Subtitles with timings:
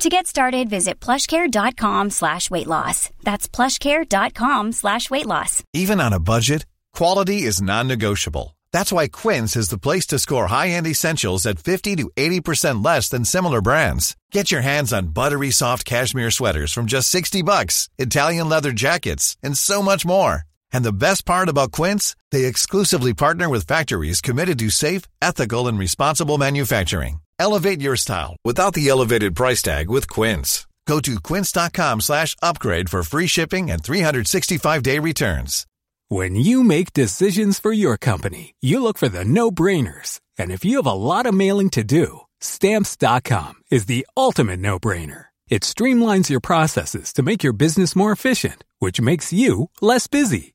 [0.00, 3.10] To get started, visit plushcare.com slash weight loss.
[3.22, 5.62] That's plushcare.com slash weight loss.
[5.74, 6.64] Even on a budget,
[6.94, 8.56] quality is non-negotiable.
[8.72, 13.10] That's why Quince is the place to score high-end essentials at 50 to 80% less
[13.10, 14.16] than similar brands.
[14.32, 19.36] Get your hands on buttery soft cashmere sweaters from just 60 bucks, Italian leather jackets,
[19.42, 20.44] and so much more.
[20.72, 25.68] And the best part about Quince, they exclusively partner with factories committed to safe, ethical,
[25.68, 27.20] and responsible manufacturing.
[27.40, 30.66] Elevate your style without the elevated price tag with Quince.
[30.86, 35.66] Go to quince.com slash upgrade for free shipping and 365-day returns.
[36.08, 40.20] When you make decisions for your company, you look for the no-brainers.
[40.36, 45.26] And if you have a lot of mailing to do, stamps.com is the ultimate no-brainer.
[45.48, 50.54] It streamlines your processes to make your business more efficient, which makes you less busy.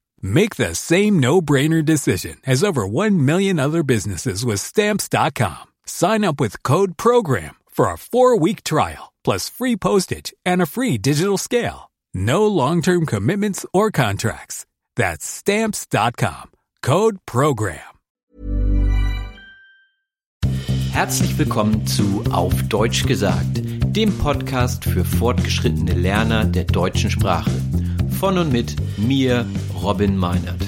[0.21, 5.63] Make the same no-brainer decision as over 1 million other businesses with stamps.com.
[5.85, 10.97] Sign up with code program for a 4-week trial plus free postage and a free
[10.97, 11.91] digital scale.
[12.13, 14.65] No long-term commitments or contracts.
[14.95, 16.51] That's stamps.com.
[16.81, 17.79] Code program.
[20.91, 27.49] Herzlich willkommen zu Auf Deutsch gesagt, dem Podcast für fortgeschrittene Lerner der deutschen Sprache.
[28.21, 29.47] Von und mit mir,
[29.81, 30.61] Robin Meinert.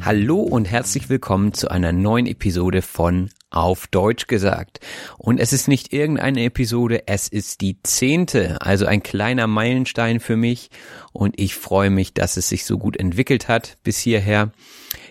[0.00, 4.80] Hallo und herzlich willkommen zu einer neuen Episode von Auf Deutsch gesagt.
[5.18, 10.34] Und es ist nicht irgendeine Episode, es ist die zehnte, also ein kleiner Meilenstein für
[10.34, 10.70] mich.
[11.12, 14.50] Und ich freue mich, dass es sich so gut entwickelt hat bis hierher.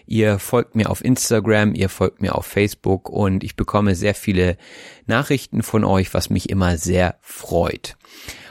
[0.06, 4.58] Ihr folgt mir auf Instagram, ihr folgt mir auf Facebook und ich bekomme sehr viele
[5.06, 7.96] Nachrichten von euch, was mich immer sehr freut.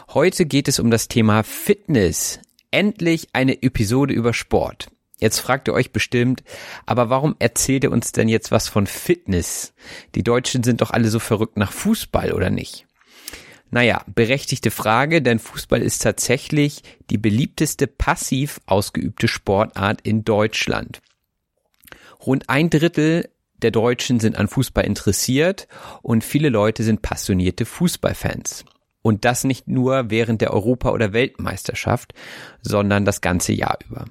[0.08, 2.40] Heute geht es um das Thema Fitness.
[2.74, 4.88] Endlich eine Episode über Sport.
[5.20, 6.42] Jetzt fragt ihr euch bestimmt,
[6.86, 9.74] aber warum erzählt ihr uns denn jetzt was von Fitness?
[10.16, 12.88] Die Deutschen sind doch alle so verrückt nach Fußball, oder nicht?
[13.70, 21.00] Naja, berechtigte Frage, denn Fußball ist tatsächlich die beliebteste passiv ausgeübte Sportart in Deutschland.
[22.26, 23.30] Rund ein Drittel
[23.62, 25.68] der Deutschen sind an Fußball interessiert
[26.02, 28.64] und viele Leute sind passionierte Fußballfans.
[29.04, 32.14] Und das nicht nur während der Europa- oder Weltmeisterschaft,
[32.62, 34.06] sondern das ganze Jahr über.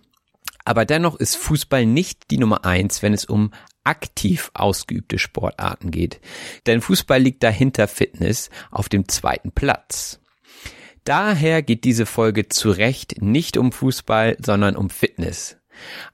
[0.65, 3.51] Aber dennoch ist Fußball nicht die Nummer eins, wenn es um
[3.83, 6.21] aktiv ausgeübte Sportarten geht.
[6.67, 10.19] Denn Fußball liegt dahinter Fitness auf dem zweiten Platz.
[11.05, 15.57] Daher geht diese Folge zu Recht nicht um Fußball, sondern um Fitness.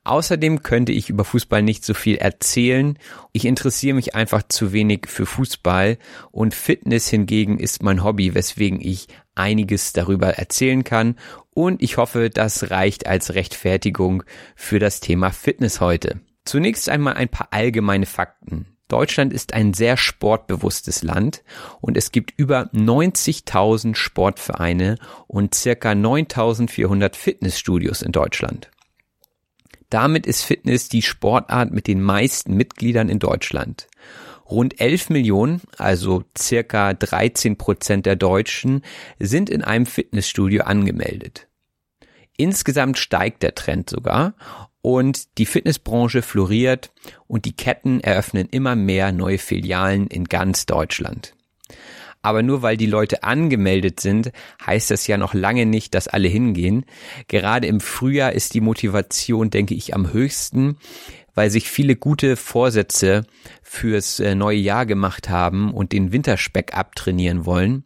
[0.03, 2.97] Außerdem könnte ich über Fußball nicht so viel erzählen.
[3.33, 5.97] Ich interessiere mich einfach zu wenig für Fußball
[6.31, 11.15] und Fitness hingegen ist mein Hobby, weswegen ich einiges darüber erzählen kann
[11.51, 14.23] und ich hoffe, das reicht als Rechtfertigung
[14.55, 16.21] für das Thema Fitness heute.
[16.45, 18.65] Zunächst einmal ein paar allgemeine Fakten.
[18.87, 21.43] Deutschland ist ein sehr sportbewusstes Land
[21.79, 24.97] und es gibt über 90.000 Sportvereine
[25.27, 28.71] und circa 9.400 Fitnessstudios in Deutschland.
[29.89, 33.87] Damit ist Fitness die Sportart mit den meisten Mitgliedern in Deutschland.
[34.49, 38.83] Rund 11 Millionen, also circa 13 Prozent der Deutschen,
[39.19, 41.47] sind in einem Fitnessstudio angemeldet.
[42.37, 44.33] Insgesamt steigt der Trend sogar
[44.81, 46.91] und die Fitnessbranche floriert
[47.27, 51.35] und die Ketten eröffnen immer mehr neue Filialen in ganz Deutschland.
[52.21, 54.31] Aber nur weil die Leute angemeldet sind,
[54.65, 56.85] heißt das ja noch lange nicht, dass alle hingehen.
[57.27, 60.77] Gerade im Frühjahr ist die Motivation, denke ich, am höchsten,
[61.33, 63.25] weil sich viele gute Vorsätze
[63.63, 67.85] fürs äh, neue Jahr gemacht haben und den Winterspeck abtrainieren wollen.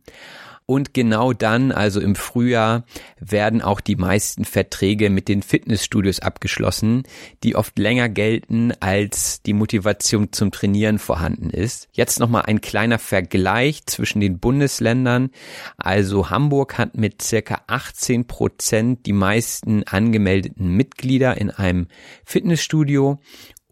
[0.65, 2.85] Und genau dann, also im Frühjahr,
[3.19, 7.03] werden auch die meisten Verträge mit den Fitnessstudios abgeschlossen,
[7.43, 11.89] die oft länger gelten, als die Motivation zum Trainieren vorhanden ist.
[11.91, 15.31] Jetzt nochmal ein kleiner Vergleich zwischen den Bundesländern.
[15.77, 21.87] Also Hamburg hat mit circa 18 Prozent die meisten angemeldeten Mitglieder in einem
[22.23, 23.19] Fitnessstudio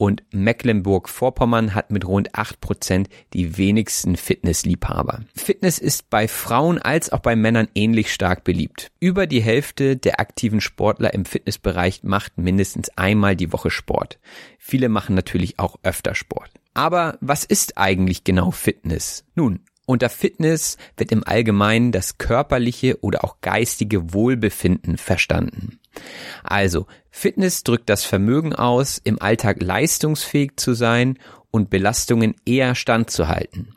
[0.01, 5.25] und Mecklenburg-Vorpommern hat mit rund acht Prozent die wenigsten Fitnessliebhaber.
[5.35, 8.91] Fitness ist bei Frauen als auch bei Männern ähnlich stark beliebt.
[8.99, 14.17] Über die Hälfte der aktiven Sportler im Fitnessbereich macht mindestens einmal die Woche Sport.
[14.57, 16.49] Viele machen natürlich auch öfter Sport.
[16.73, 19.23] Aber was ist eigentlich genau Fitness?
[19.35, 25.80] Nun, unter Fitness wird im Allgemeinen das körperliche oder auch geistige Wohlbefinden verstanden.
[26.43, 31.19] Also, Fitness drückt das Vermögen aus, im Alltag leistungsfähig zu sein
[31.51, 33.75] und Belastungen eher standzuhalten.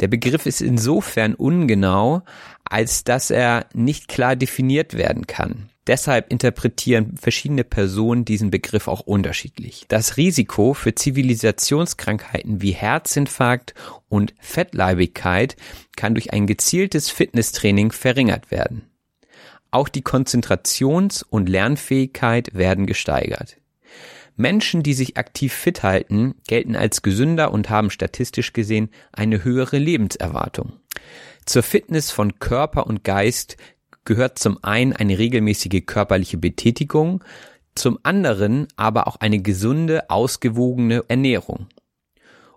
[0.00, 2.22] Der Begriff ist insofern ungenau,
[2.64, 5.70] als dass er nicht klar definiert werden kann.
[5.86, 9.84] Deshalb interpretieren verschiedene Personen diesen Begriff auch unterschiedlich.
[9.86, 13.74] Das Risiko für Zivilisationskrankheiten wie Herzinfarkt
[14.08, 15.54] und Fettleibigkeit
[15.96, 18.90] kann durch ein gezieltes Fitnesstraining verringert werden.
[19.76, 23.58] Auch die Konzentrations- und Lernfähigkeit werden gesteigert.
[24.34, 29.76] Menschen, die sich aktiv fit halten, gelten als gesünder und haben statistisch gesehen eine höhere
[29.76, 30.72] Lebenserwartung.
[31.44, 33.58] Zur Fitness von Körper und Geist
[34.06, 37.22] gehört zum einen eine regelmäßige körperliche Betätigung,
[37.74, 41.66] zum anderen aber auch eine gesunde, ausgewogene Ernährung.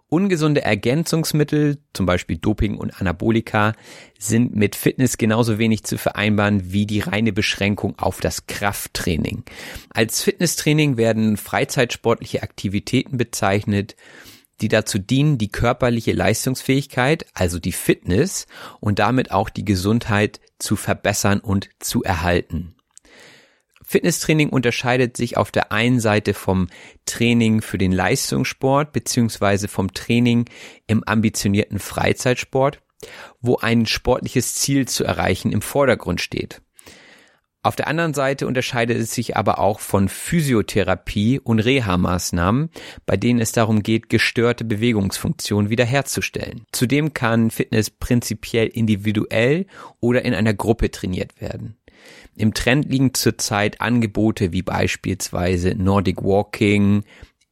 [0.09, 3.73] Ungesunde Ergänzungsmittel, zum Beispiel Doping und Anabolika,
[4.17, 9.43] sind mit Fitness genauso wenig zu vereinbaren wie die reine Beschränkung auf das Krafttraining.
[9.91, 13.95] Als Fitnesstraining werden freizeitsportliche Aktivitäten bezeichnet,
[14.61, 18.47] die dazu dienen, die körperliche Leistungsfähigkeit, also die Fitness
[18.79, 22.75] und damit auch die Gesundheit zu verbessern und zu erhalten.
[23.89, 26.67] Fitnesstraining unterscheidet sich auf der einen Seite vom
[27.05, 30.45] Training für den Leistungssport beziehungsweise vom Training
[30.85, 32.83] im ambitionierten Freizeitsport,
[33.41, 36.61] wo ein sportliches Ziel zu erreichen im Vordergrund steht.
[37.63, 42.69] Auf der anderen Seite unterscheidet es sich aber auch von Physiotherapie und Reha-Maßnahmen,
[43.07, 46.63] bei denen es darum geht, gestörte Bewegungsfunktionen wiederherzustellen.
[46.71, 49.65] Zudem kann Fitness prinzipiell individuell
[49.99, 51.78] oder in einer Gruppe trainiert werden.
[52.39, 57.03] Im Trend liegen zurzeit Angebote wie beispielsweise Nordic Walking,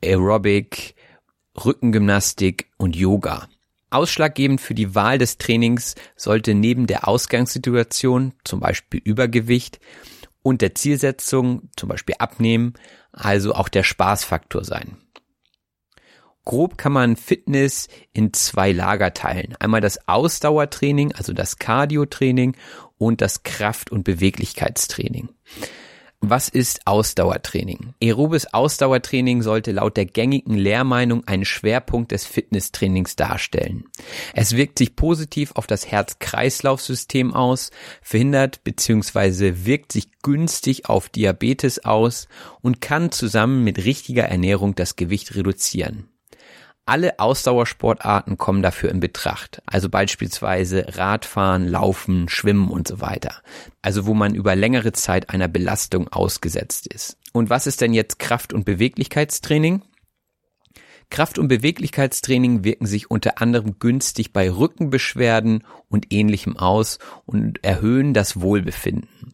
[0.02, 0.96] Aerobic,
[1.62, 3.50] Rückengymnastik und Yoga.
[3.90, 9.82] Ausschlaggebend für die Wahl des Trainings sollte neben der Ausgangssituation, zum Beispiel Übergewicht,
[10.42, 12.74] und der Zielsetzung, zum Beispiel Abnehmen,
[13.12, 14.96] also auch der Spaßfaktor sein.
[16.46, 19.58] Grob kann man Fitness in zwei Lager teilen.
[19.60, 22.56] Einmal das Ausdauertraining, also das Cardio-Training
[22.98, 25.30] und das Kraft- und Beweglichkeitstraining.
[26.20, 27.94] Was ist Ausdauertraining?
[28.02, 33.86] Aerobes Ausdauertraining sollte laut der gängigen Lehrmeinung einen Schwerpunkt des Fitnesstrainings darstellen.
[34.34, 37.70] Es wirkt sich positiv auf das Herz-Kreislauf-System aus,
[38.02, 39.66] verhindert bzw.
[39.66, 42.28] wirkt sich günstig auf Diabetes aus
[42.62, 46.10] und kann zusammen mit richtiger Ernährung das Gewicht reduzieren.
[46.88, 53.42] Alle Ausdauersportarten kommen dafür in Betracht, also beispielsweise Radfahren, Laufen, Schwimmen und so weiter.
[53.82, 57.18] Also wo man über längere Zeit einer Belastung ausgesetzt ist.
[57.34, 59.82] Und was ist denn jetzt Kraft- und Beweglichkeitstraining?
[61.10, 68.14] Kraft- und Beweglichkeitstraining wirken sich unter anderem günstig bei Rückenbeschwerden und ähnlichem aus und erhöhen
[68.14, 69.34] das Wohlbefinden.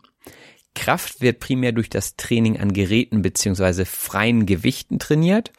[0.73, 5.51] Kraft wird primär durch das Training an Geräten beziehungsweise freien Gewichten trainiert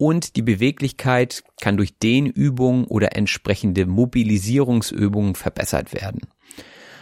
[0.00, 6.22] und die Beweglichkeit kann durch Dehnübungen oder entsprechende Mobilisierungsübungen verbessert werden.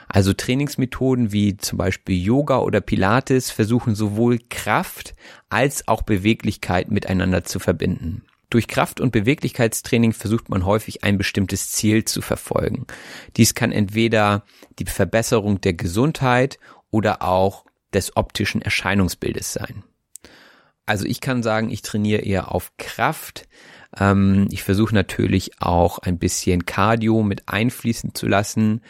[0.08, 5.14] Also Trainingsmethoden wie zum Beispiel Yoga oder Pilates versuchen sowohl Kraft
[5.48, 8.24] als auch Beweglichkeit miteinander zu verbinden.
[8.50, 12.88] Durch Kraft- und Beweglichkeitstraining versucht man häufig ein bestimmtes Ziel zu verfolgen.
[13.36, 14.42] Dies kann entweder
[14.80, 16.58] die Verbesserung der Gesundheit
[16.90, 19.84] oder auch des optischen Erscheinungsbildes sein.
[20.88, 23.46] Also ich kann sagen, ich trainiere eher auf Kraft.
[23.98, 28.80] Ähm, ich versuche natürlich auch ein bisschen Cardio mit einfließen zu lassen,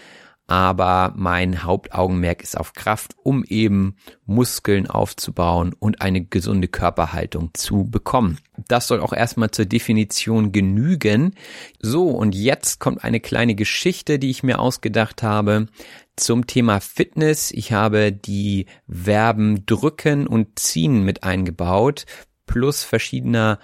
[0.49, 7.85] aber mein Hauptaugenmerk ist auf Kraft, um eben Muskeln aufzubauen und eine gesunde Körperhaltung zu
[7.85, 8.39] bekommen.
[8.67, 11.35] Das soll auch erstmal zur Definition genügen.
[11.81, 15.67] So, und jetzt kommt eine kleine Geschichte, die ich mir ausgedacht habe
[16.17, 17.51] zum Thema Fitness.
[17.51, 22.07] Ich habe die Verben drücken und ziehen mit eingebaut,
[22.47, 23.59] plus verschiedener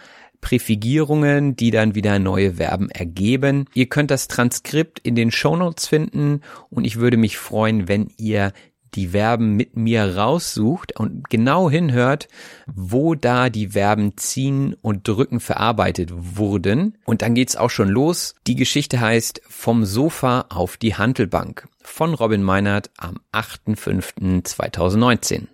[0.44, 3.64] Präfigierungen, die dann wieder neue Verben ergeben.
[3.72, 8.52] Ihr könnt das Transkript in den Shownotes finden und ich würde mich freuen, wenn ihr
[8.92, 12.28] die Verben mit mir raussucht und genau hinhört,
[12.72, 16.98] wo da die Verben ziehen und drücken verarbeitet wurden.
[17.06, 18.34] Und dann geht's auch schon los.
[18.46, 25.46] Die Geschichte heißt Vom Sofa auf die Handelbank von Robin Meinert am 8.5.2019.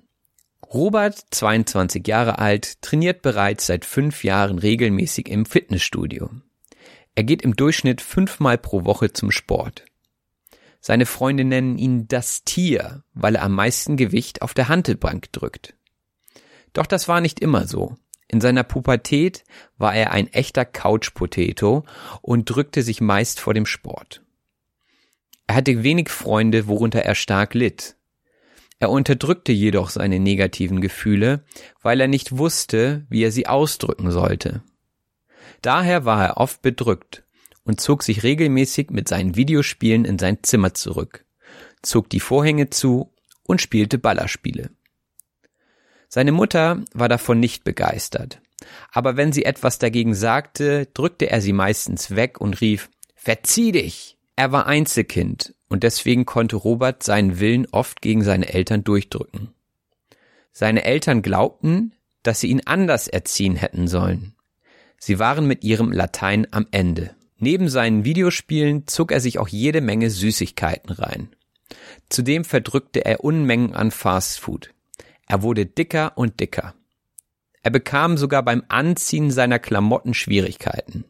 [0.72, 6.30] Robert, 22 Jahre alt, trainiert bereits seit fünf Jahren regelmäßig im Fitnessstudio.
[7.16, 9.84] Er geht im Durchschnitt fünfmal pro Woche zum Sport.
[10.80, 15.74] Seine Freunde nennen ihn das Tier, weil er am meisten Gewicht auf der Hantelbank drückt.
[16.72, 17.96] Doch das war nicht immer so.
[18.28, 19.42] In seiner Pubertät
[19.76, 21.84] war er ein echter Couch-Potato
[22.22, 24.22] und drückte sich meist vor dem Sport.
[25.48, 27.96] Er hatte wenig Freunde, worunter er stark litt.
[28.80, 31.44] Er unterdrückte jedoch seine negativen Gefühle,
[31.82, 34.62] weil er nicht wusste, wie er sie ausdrücken sollte.
[35.60, 37.22] Daher war er oft bedrückt
[37.64, 41.26] und zog sich regelmäßig mit seinen Videospielen in sein Zimmer zurück,
[41.82, 44.70] zog die Vorhänge zu und spielte Ballerspiele.
[46.08, 48.40] Seine Mutter war davon nicht begeistert,
[48.92, 54.16] aber wenn sie etwas dagegen sagte, drückte er sie meistens weg und rief Verzieh dich.
[54.37, 59.54] Er war Einzelkind und deswegen konnte Robert seinen Willen oft gegen seine Eltern durchdrücken.
[60.52, 64.34] Seine Eltern glaubten, dass sie ihn anders erziehen hätten sollen.
[64.98, 67.14] Sie waren mit ihrem Latein am Ende.
[67.38, 71.30] Neben seinen Videospielen zog er sich auch jede Menge Süßigkeiten rein.
[72.10, 74.74] Zudem verdrückte er Unmengen an Fastfood.
[75.26, 76.74] Er wurde dicker und dicker.
[77.62, 81.04] Er bekam sogar beim Anziehen seiner Klamotten Schwierigkeiten.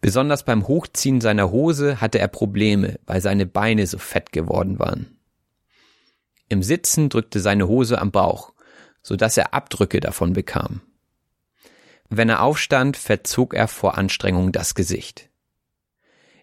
[0.00, 5.18] Besonders beim Hochziehen seiner Hose hatte er Probleme, weil seine Beine so fett geworden waren.
[6.48, 8.52] Im Sitzen drückte seine Hose am Bauch,
[9.02, 10.82] so dass er Abdrücke davon bekam.
[12.08, 15.28] Wenn er aufstand, verzog er vor Anstrengung das Gesicht.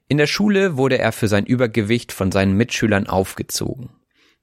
[0.08, 3.90] In der Schule wurde er für sein Übergewicht von seinen Mitschülern aufgezogen.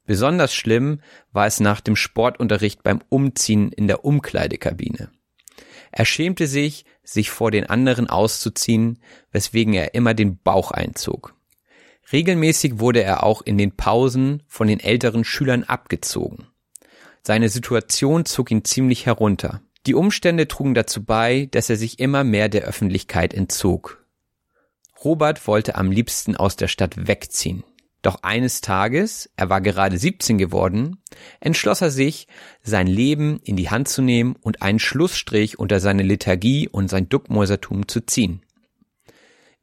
[0.04, 1.00] Besonders schlimm
[1.30, 5.12] war es nach dem Sportunterricht beim Umziehen in der Umkleidekabine.
[5.92, 8.98] Er schämte sich, sich vor den anderen auszuziehen,
[9.30, 11.34] weswegen er immer den Bauch einzog.
[12.10, 16.46] Regelmäßig wurde er auch in den Pausen von den älteren Schülern abgezogen.
[17.22, 19.60] Seine Situation zog ihn ziemlich herunter.
[19.86, 24.04] Die Umstände trugen dazu bei, dass er sich immer mehr der Öffentlichkeit entzog.
[25.04, 27.64] Robert wollte am liebsten aus der Stadt wegziehen.
[28.02, 30.98] Doch eines Tages, er war gerade 17 geworden,
[31.38, 32.26] entschloss er sich,
[32.62, 37.08] sein Leben in die Hand zu nehmen und einen Schlussstrich unter seine Lethargie und sein
[37.08, 38.42] Duckmäusertum zu ziehen.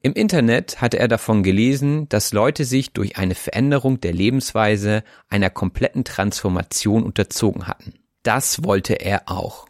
[0.01, 5.49] Im Internet hatte er davon gelesen, dass Leute sich durch eine Veränderung der Lebensweise einer
[5.49, 7.95] kompletten Transformation unterzogen hatten.
[8.23, 9.67] Das wollte er auch.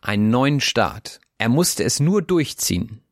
[0.00, 1.20] Einen neuen Start.
[1.36, 3.02] Er musste es nur durchziehen.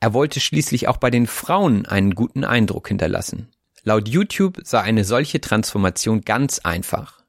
[0.00, 3.52] Er wollte schließlich auch bei den Frauen einen guten Eindruck hinterlassen.
[3.88, 7.22] Laut YouTube sei eine solche Transformation ganz einfach.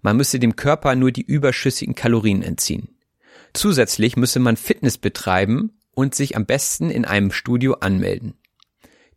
[0.00, 2.96] Man müsse dem Körper nur die überschüssigen Kalorien entziehen.
[3.52, 8.34] Zusätzlich müsse man Fitness betreiben und sich am besten in einem Studio anmelden.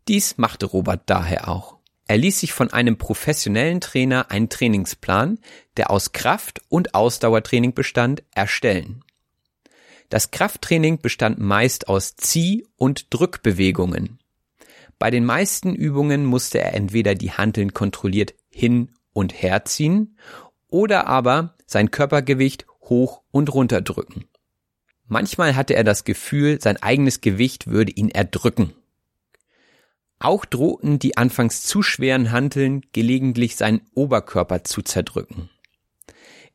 [0.08, 1.76] Dies machte Robert daher auch.
[2.08, 5.38] Er ließ sich von einem professionellen Trainer einen Trainingsplan,
[5.76, 9.04] der aus Kraft- und Ausdauertraining bestand, erstellen.
[10.08, 14.18] Das Krafttraining bestand meist aus Zieh- und Drückbewegungen.
[14.98, 20.16] Bei den meisten Übungen musste er entweder die Hanteln kontrolliert hin und herziehen
[20.68, 24.24] oder aber sein Körpergewicht hoch und runter drücken.
[25.06, 28.74] Manchmal hatte er das Gefühl, sein eigenes Gewicht würde ihn erdrücken.
[30.18, 35.48] Auch drohten die anfangs zu schweren Hanteln gelegentlich seinen Oberkörper zu zerdrücken.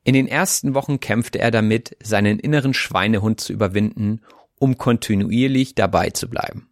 [0.04, 4.20] In den ersten Wochen kämpfte er damit, seinen inneren Schweinehund zu überwinden,
[4.58, 6.68] um kontinuierlich dabei zu bleiben.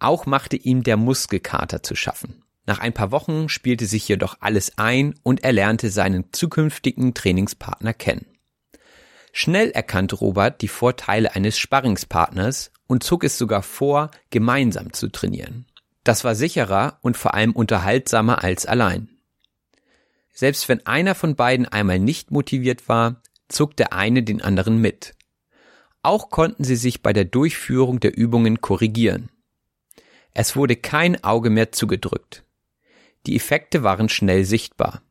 [0.00, 2.42] Auch machte ihm der Muskelkater zu schaffen.
[2.66, 7.94] Nach ein paar Wochen spielte sich jedoch alles ein und er lernte seinen zukünftigen Trainingspartner
[7.94, 8.26] kennen.
[9.32, 15.66] Schnell erkannte Robert die Vorteile eines Sparringspartners und zog es sogar vor, gemeinsam zu trainieren.
[16.02, 19.08] Das war sicherer und vor allem unterhaltsamer als allein.
[20.32, 25.14] Selbst wenn einer von beiden einmal nicht motiviert war, zog der eine den anderen mit.
[26.02, 29.28] Auch konnten sie sich bei der Durchführung der Übungen korrigieren.
[30.34, 32.44] Es wurde kein Auge mehr zugedrückt.
[33.26, 35.02] Die Effekte waren schnell sichtbar.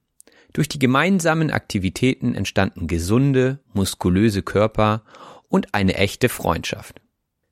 [0.54, 5.04] Durch die gemeinsamen Aktivitäten entstanden gesunde, muskulöse Körper
[5.48, 7.02] und eine echte Freundschaft.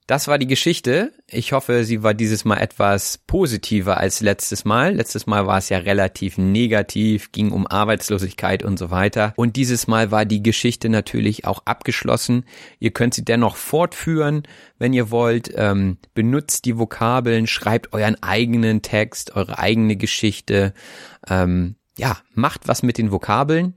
[0.07, 1.11] Das war die Geschichte.
[1.29, 4.95] Ich hoffe, sie war dieses Mal etwas positiver als letztes Mal.
[4.95, 9.33] Letztes Mal war es ja relativ negativ, ging um Arbeitslosigkeit und so weiter.
[9.35, 12.45] Und dieses Mal war die Geschichte natürlich auch abgeschlossen.
[12.79, 14.43] Ihr könnt sie dennoch fortführen,
[14.79, 15.51] wenn ihr wollt.
[15.53, 20.73] Ähm, benutzt die Vokabeln, schreibt euren eigenen Text, eure eigene Geschichte.
[21.29, 23.75] Ähm, ja, macht was mit den Vokabeln.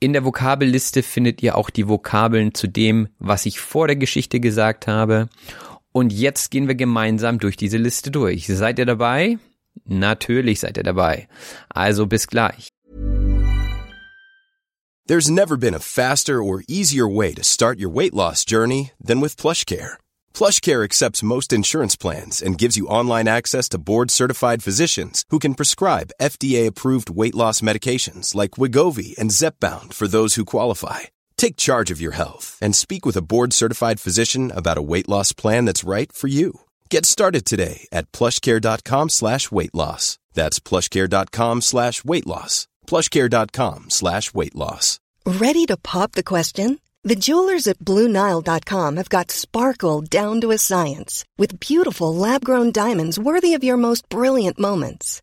[0.00, 4.38] In der Vokabelliste findet ihr auch die Vokabeln zu dem, was ich vor der Geschichte
[4.38, 5.28] gesagt habe.
[5.98, 8.46] Und jetzt gehen wir gemeinsam durch diese Liste durch.
[8.46, 9.38] Seid ihr dabei?
[9.84, 11.26] Natürlich seid ihr dabei.
[11.70, 12.68] Also bis gleich.
[15.08, 19.20] There's never been a faster or easier way to start your weight loss journey than
[19.20, 19.96] with PlushCare.
[20.32, 25.56] PlushCare accepts most insurance plans and gives you online access to board-certified physicians who can
[25.56, 31.08] prescribe FDA-approved weight loss medications like Wigovi and Zepbound for those who qualify.
[31.38, 35.32] Take charge of your health and speak with a board-certified physician about a weight loss
[35.32, 36.60] plan that's right for you.
[36.90, 40.18] Get started today at plushcare.com slash weight loss.
[40.34, 42.66] That's plushcare.com slash weight loss.
[42.86, 44.98] plushcare.com slash weight loss.
[45.24, 46.80] Ready to pop the question?
[47.04, 53.18] The jewelers at BlueNile.com have got sparkle down to a science with beautiful lab-grown diamonds
[53.18, 55.22] worthy of your most brilliant moments.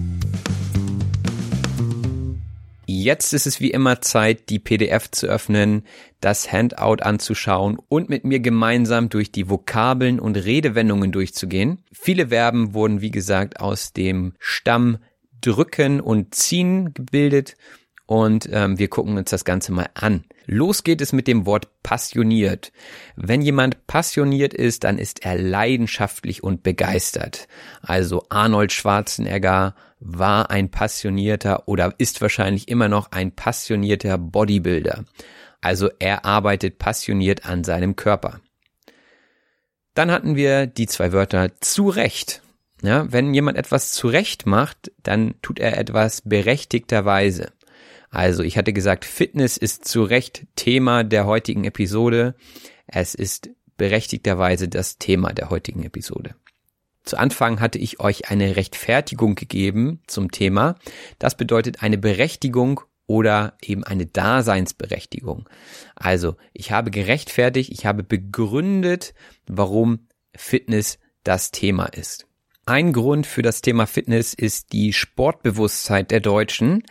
[2.93, 5.83] Jetzt ist es wie immer Zeit, die PDF zu öffnen,
[6.19, 11.85] das Handout anzuschauen und mit mir gemeinsam durch die Vokabeln und Redewendungen durchzugehen.
[11.93, 14.97] Viele Verben wurden, wie gesagt, aus dem Stamm
[15.39, 17.55] drücken und ziehen gebildet
[18.07, 20.25] und ähm, wir gucken uns das Ganze mal an.
[20.45, 22.71] Los geht es mit dem Wort passioniert.
[23.15, 27.47] Wenn jemand passioniert ist, dann ist er leidenschaftlich und begeistert.
[27.81, 35.05] Also Arnold Schwarzenegger war ein passionierter oder ist wahrscheinlich immer noch ein passionierter Bodybuilder.
[35.61, 38.41] Also er arbeitet passioniert an seinem Körper.
[39.93, 42.41] Dann hatten wir die zwei Wörter zu Recht.
[42.81, 47.51] Ja, wenn jemand etwas zu Recht macht, dann tut er etwas berechtigterweise.
[48.11, 52.35] Also ich hatte gesagt, Fitness ist zu Recht Thema der heutigen Episode.
[52.85, 56.35] Es ist berechtigterweise das Thema der heutigen Episode.
[57.03, 60.75] Zu Anfang hatte ich euch eine Rechtfertigung gegeben zum Thema.
[61.17, 65.49] Das bedeutet eine Berechtigung oder eben eine Daseinsberechtigung.
[65.95, 69.13] Also ich habe gerechtfertigt, ich habe begründet,
[69.47, 72.27] warum Fitness das Thema ist.
[72.65, 76.83] Ein Grund für das Thema Fitness ist die Sportbewusstheit der Deutschen.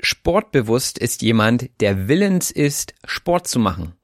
[0.00, 3.94] Sportbewusst ist jemand, der willens ist, Sport zu machen.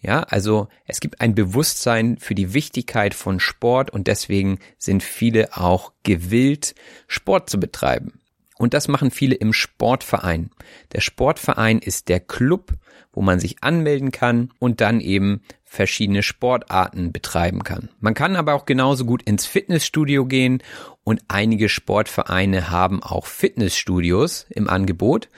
[0.00, 5.56] Ja, also es gibt ein Bewusstsein für die Wichtigkeit von Sport und deswegen sind viele
[5.56, 6.74] auch gewillt,
[7.06, 8.20] Sport zu betreiben.
[8.56, 10.50] Und das machen viele im Sportverein.
[10.92, 12.72] Der Sportverein ist der Club,
[13.12, 17.88] wo man sich anmelden kann und dann eben verschiedene Sportarten betreiben kann.
[17.98, 20.62] Man kann aber auch genauso gut ins Fitnessstudio gehen
[21.02, 25.28] und einige Sportvereine haben auch Fitnessstudios im Angebot.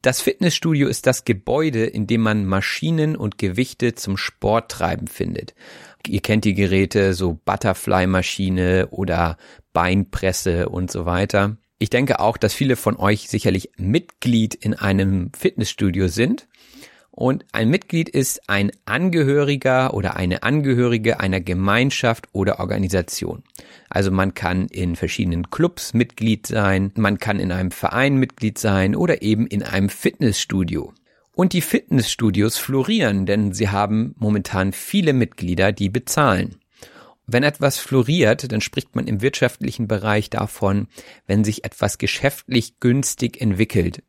[0.00, 5.54] Das Fitnessstudio ist das Gebäude, in dem man Maschinen und Gewichte zum Sporttreiben findet.
[6.06, 9.38] Ihr kennt die Geräte, so Butterfly-Maschine oder
[9.72, 11.56] Beinpresse und so weiter.
[11.78, 16.46] Ich denke auch, dass viele von euch sicherlich Mitglied in einem Fitnessstudio sind.
[17.10, 23.44] Und ein Mitglied ist ein Angehöriger oder eine Angehörige einer Gemeinschaft oder Organisation.
[23.88, 28.96] Also man kann in verschiedenen Clubs Mitglied sein, man kann in einem Verein Mitglied sein
[28.96, 30.92] oder eben in einem Fitnessstudio.
[31.36, 36.56] Und die Fitnessstudios florieren, denn sie haben momentan viele Mitglieder, die bezahlen.
[37.26, 40.88] Wenn etwas floriert, dann spricht man im wirtschaftlichen Bereich davon,
[41.26, 44.02] wenn sich etwas geschäftlich günstig entwickelt.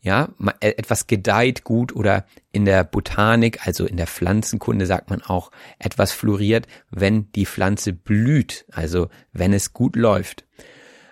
[0.00, 0.28] Ja,
[0.60, 5.50] äh, etwas gedeiht gut oder in der Botanik, also in der Pflanzenkunde sagt man auch,
[5.78, 10.44] etwas floriert, wenn die Pflanze blüht, also wenn es gut läuft.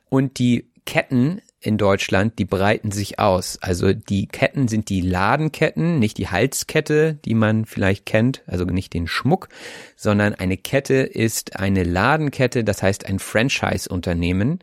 [0.09, 3.59] Und die Ketten in Deutschland, die breiten sich aus.
[3.61, 8.95] Also die Ketten sind die Ladenketten, nicht die Halskette, die man vielleicht kennt, also nicht
[8.95, 9.49] den Schmuck,
[9.95, 14.61] sondern eine Kette ist eine Ladenkette, das heißt ein Franchise-Unternehmen.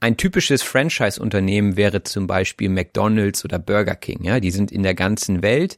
[0.00, 4.24] Ein typisches Franchise-Unternehmen wäre zum Beispiel McDonald's oder Burger King.
[4.24, 5.76] Ja, die sind in der ganzen Welt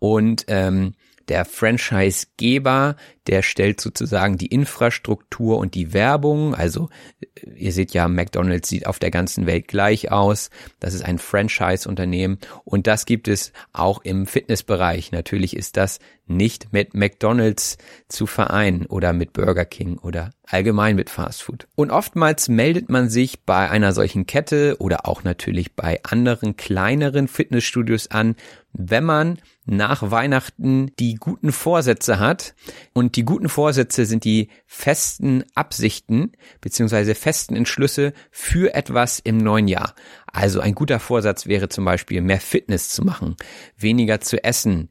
[0.00, 0.94] und ähm,
[1.30, 2.96] der Franchisegeber,
[3.28, 6.54] der stellt sozusagen die Infrastruktur und die Werbung.
[6.56, 6.88] Also
[7.20, 10.50] äh, ihr seht ja, McDonald's sieht auf der ganzen Welt gleich aus.
[10.80, 15.12] Das ist ein Franchise-Unternehmen und das gibt es auch im Fitnessbereich.
[15.12, 21.10] Natürlich ist das nicht mit McDonald's zu vereinen oder mit Burger King oder allgemein mit
[21.10, 21.68] Fast Food.
[21.76, 27.28] Und oftmals meldet man sich bei einer solchen Kette oder auch natürlich bei anderen kleineren
[27.28, 28.36] Fitnessstudios an,
[28.72, 32.54] wenn man nach Weihnachten die guten Vorsätze hat.
[32.92, 39.68] Und die guten Vorsätze sind die festen Absichten beziehungsweise festen Entschlüsse für etwas im neuen
[39.68, 39.94] Jahr.
[40.26, 43.36] Also ein guter Vorsatz wäre zum Beispiel mehr Fitness zu machen,
[43.76, 44.88] weniger zu essen,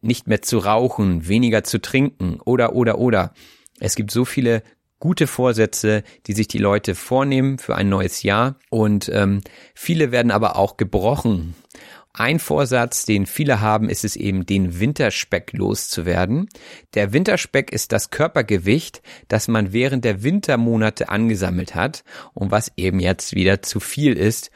[0.00, 3.32] nicht mehr zu rauchen, weniger zu trinken oder oder oder.
[3.80, 4.62] Es gibt so viele
[4.98, 9.40] gute Vorsätze, die sich die Leute vornehmen für ein neues Jahr und ähm,
[9.74, 11.56] viele werden aber auch gebrochen.
[12.14, 16.48] Ein Vorsatz, den viele haben, ist es eben, den Winterspeck loszuwerden.
[16.92, 23.00] Der Winterspeck ist das Körpergewicht, das man während der Wintermonate angesammelt hat und was eben
[23.00, 24.50] jetzt wieder zu viel ist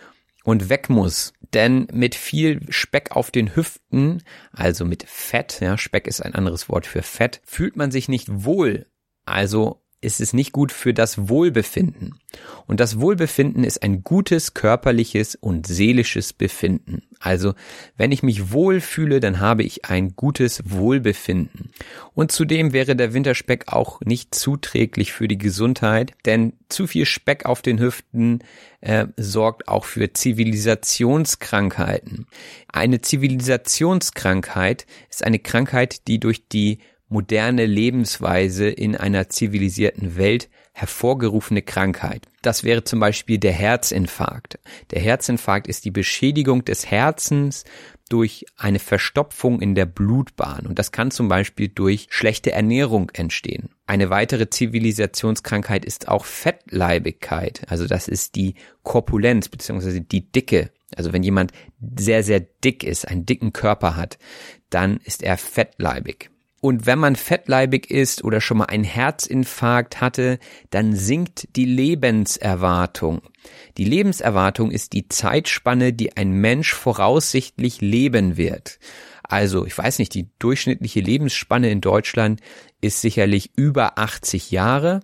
[0.44, 1.32] und weg muss.
[1.54, 6.68] Denn mit viel Speck auf den Hüften, also mit Fett, ja, Speck ist ein anderes
[6.68, 8.86] Wort für Fett, fühlt man sich nicht wohl.
[9.24, 12.18] Also ist es nicht gut für das Wohlbefinden.
[12.66, 17.02] Und das Wohlbefinden ist ein gutes körperliches und seelisches Befinden.
[17.18, 17.54] Also,
[17.96, 21.70] wenn ich mich wohlfühle, dann habe ich ein gutes Wohlbefinden.
[22.14, 27.46] Und zudem wäre der Winterspeck auch nicht zuträglich für die Gesundheit, denn zu viel Speck
[27.46, 28.40] auf den Hüften
[28.82, 32.26] äh, sorgt auch für Zivilisationskrankheiten.
[32.68, 41.62] Eine Zivilisationskrankheit ist eine Krankheit, die durch die moderne Lebensweise in einer zivilisierten Welt hervorgerufene
[41.62, 42.26] Krankheit.
[42.42, 44.58] Das wäre zum Beispiel der Herzinfarkt.
[44.90, 47.64] Der Herzinfarkt ist die Beschädigung des Herzens
[48.08, 53.70] durch eine Verstopfung in der Blutbahn und das kann zum Beispiel durch schlechte Ernährung entstehen.
[53.86, 60.70] Eine weitere Zivilisationskrankheit ist auch Fettleibigkeit, also das ist die Korpulenz beziehungsweise die Dicke.
[60.94, 61.52] Also wenn jemand
[61.98, 64.18] sehr, sehr dick ist, einen dicken Körper hat,
[64.70, 66.30] dann ist er fettleibig.
[66.60, 70.38] Und wenn man fettleibig ist oder schon mal einen Herzinfarkt hatte,
[70.70, 73.20] dann sinkt die Lebenserwartung.
[73.76, 78.78] Die Lebenserwartung ist die Zeitspanne, die ein Mensch voraussichtlich leben wird.
[79.22, 82.40] Also, ich weiß nicht, die durchschnittliche Lebensspanne in Deutschland
[82.80, 85.00] ist sicherlich über 80 Jahre.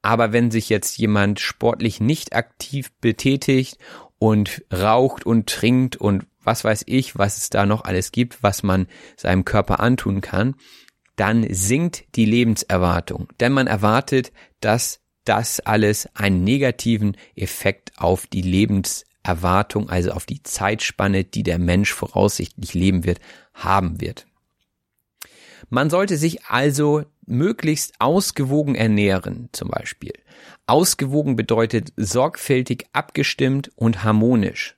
[0.00, 3.78] Aber wenn sich jetzt jemand sportlich nicht aktiv betätigt
[4.18, 8.62] und raucht und trinkt und was weiß ich, was es da noch alles gibt, was
[8.62, 10.54] man seinem Körper antun kann,
[11.16, 13.28] dann sinkt die Lebenserwartung.
[13.40, 20.42] Denn man erwartet, dass das alles einen negativen Effekt auf die Lebenserwartung, also auf die
[20.42, 23.20] Zeitspanne, die der Mensch voraussichtlich leben wird,
[23.54, 24.26] haben wird.
[25.70, 30.12] Man sollte sich also möglichst ausgewogen ernähren, zum Beispiel.
[30.66, 34.76] Ausgewogen bedeutet sorgfältig abgestimmt und harmonisch.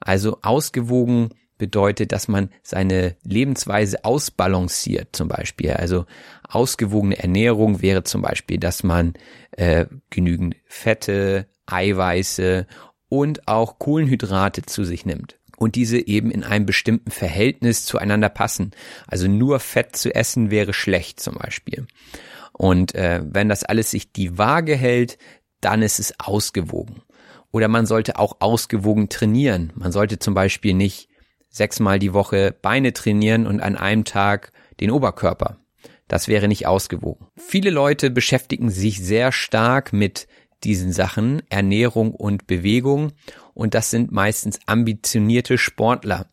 [0.00, 5.72] Also ausgewogen bedeutet, dass man seine Lebensweise ausbalanciert, zum Beispiel.
[5.72, 6.06] Also
[6.48, 9.14] ausgewogene Ernährung wäre zum Beispiel, dass man
[9.52, 12.66] äh, genügend Fette, Eiweiße
[13.08, 18.72] und auch Kohlenhydrate zu sich nimmt und diese eben in einem bestimmten Verhältnis zueinander passen.
[19.06, 21.86] Also nur Fett zu essen wäre schlecht zum Beispiel.
[22.52, 25.18] Und äh, wenn das alles sich die Waage hält,
[25.60, 27.02] dann ist es ausgewogen.
[27.54, 29.72] Oder man sollte auch ausgewogen trainieren.
[29.76, 31.08] Man sollte zum Beispiel nicht
[31.50, 35.58] sechsmal die Woche Beine trainieren und an einem Tag den Oberkörper.
[36.08, 37.28] Das wäre nicht ausgewogen.
[37.36, 40.26] Viele Leute beschäftigen sich sehr stark mit
[40.64, 43.12] diesen Sachen, Ernährung und Bewegung,
[43.54, 46.26] und das sind meistens ambitionierte Sportler.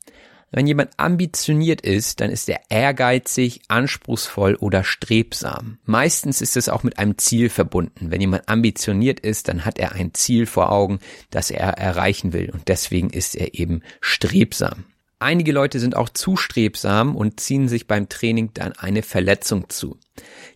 [0.52, 5.78] Wenn jemand ambitioniert ist, dann ist er ehrgeizig, anspruchsvoll oder strebsam.
[5.86, 8.12] Meistens ist es auch mit einem Ziel verbunden.
[8.12, 12.50] Wenn jemand ambitioniert ist, dann hat er ein Ziel vor Augen, das er erreichen will
[12.50, 14.84] und deswegen ist er eben strebsam.
[15.20, 20.00] Einige Leute sind auch zu strebsam und ziehen sich beim Training dann eine Verletzung zu.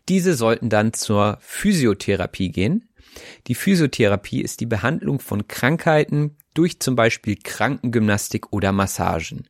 [0.09, 2.89] Diese sollten dann zur Physiotherapie gehen.
[3.47, 9.47] Die Physiotherapie ist die Behandlung von Krankheiten, durch zum Beispiel Krankengymnastik oder Massagen.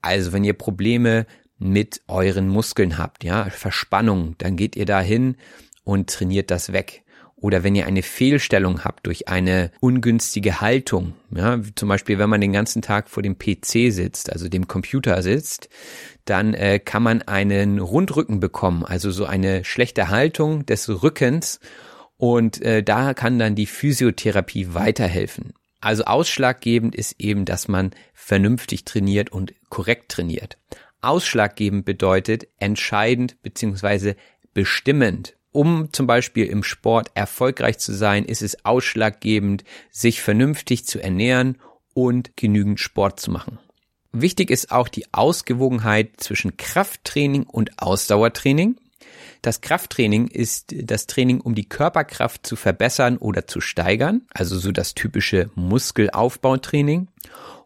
[0.00, 1.26] Also wenn ihr Probleme
[1.58, 5.36] mit euren Muskeln habt, ja, Verspannung, dann geht ihr dahin
[5.84, 7.02] und trainiert das weg.
[7.36, 12.40] Oder wenn ihr eine Fehlstellung habt durch eine ungünstige Haltung, ja, zum Beispiel wenn man
[12.40, 15.68] den ganzen Tag vor dem PC sitzt, also dem Computer sitzt,
[16.24, 21.58] dann äh, kann man einen Rundrücken bekommen, also so eine schlechte Haltung des Rückens
[22.16, 25.52] und äh, da kann dann die Physiotherapie weiterhelfen.
[25.82, 30.56] Also ausschlaggebend ist eben, dass man vernünftig trainiert und korrekt trainiert.
[31.00, 34.14] Ausschlaggebend bedeutet entscheidend beziehungsweise
[34.54, 35.36] bestimmend.
[35.50, 41.58] Um zum Beispiel im Sport erfolgreich zu sein, ist es ausschlaggebend, sich vernünftig zu ernähren
[41.94, 43.58] und genügend Sport zu machen.
[44.12, 48.76] Wichtig ist auch die Ausgewogenheit zwischen Krafttraining und Ausdauertraining.
[49.42, 54.70] Das Krafttraining ist das Training, um die Körperkraft zu verbessern oder zu steigern, also so
[54.70, 57.08] das typische Muskelaufbautraining.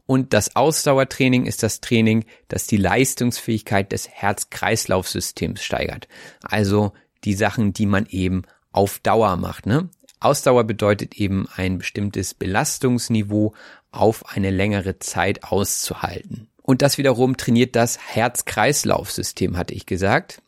[0.06, 6.08] Und das Ausdauertraining ist das Training, das die Leistungsfähigkeit des Herz-Kreislauf-Systems steigert.
[6.42, 6.92] Also
[7.24, 9.66] die Sachen, die man eben auf Dauer macht.
[9.66, 9.90] Ne?
[10.18, 13.52] Ausdauer bedeutet eben ein bestimmtes Belastungsniveau
[13.90, 16.48] auf eine längere Zeit auszuhalten.
[16.66, 20.42] Und das wiederum trainiert das Herz-Kreislauf-System, hatte ich gesagt.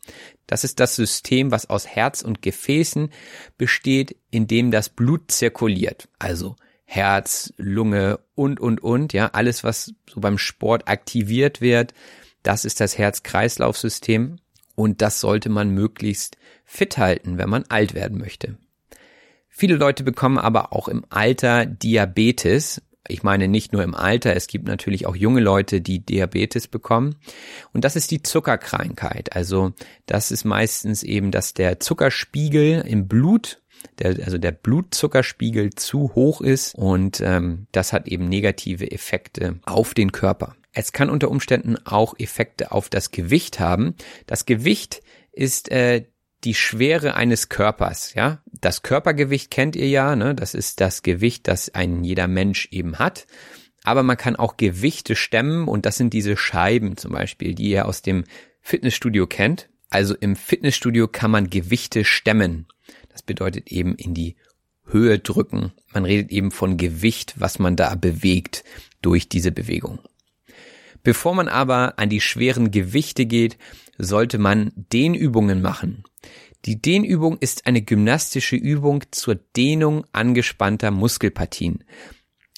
[0.47, 3.09] Das ist das System, was aus Herz und Gefäßen
[3.57, 6.09] besteht, in dem das Blut zirkuliert.
[6.19, 11.93] Also Herz, Lunge und, und, und, ja, alles, was so beim Sport aktiviert wird,
[12.43, 14.39] das ist das Herz-Kreislauf-System
[14.75, 18.57] und das sollte man möglichst fit halten, wenn man alt werden möchte.
[19.47, 22.81] Viele Leute bekommen aber auch im Alter Diabetes.
[23.09, 27.15] Ich meine nicht nur im Alter, es gibt natürlich auch junge Leute, die Diabetes bekommen.
[27.73, 29.35] Und das ist die Zuckerkrankheit.
[29.35, 29.73] Also
[30.05, 33.61] das ist meistens eben, dass der Zuckerspiegel im Blut
[33.99, 39.93] der, also der Blutzuckerspiegel zu hoch ist und ähm, das hat eben negative Effekte auf
[39.93, 40.55] den Körper.
[40.73, 43.95] Es kann unter Umständen auch Effekte auf das Gewicht haben.
[44.27, 46.05] Das Gewicht ist äh,
[46.43, 48.41] die Schwere eines Körpers, ja.
[48.45, 50.35] Das Körpergewicht kennt ihr ja, ne?
[50.35, 53.27] Das ist das Gewicht, das ein jeder Mensch eben hat.
[53.83, 57.85] Aber man kann auch Gewichte stemmen und das sind diese Scheiben zum Beispiel, die ihr
[57.85, 58.23] aus dem
[58.61, 59.69] Fitnessstudio kennt.
[59.89, 62.67] Also im Fitnessstudio kann man Gewichte stemmen.
[63.09, 64.35] Das bedeutet eben in die
[64.85, 65.73] Höhe drücken.
[65.93, 68.63] Man redet eben von Gewicht, was man da bewegt
[69.01, 69.99] durch diese Bewegung.
[71.03, 73.57] Bevor man aber an die schweren Gewichte geht,
[73.97, 76.03] sollte man Dehnübungen machen.
[76.65, 81.83] Die Dehnübung ist eine gymnastische Übung zur Dehnung angespannter Muskelpartien.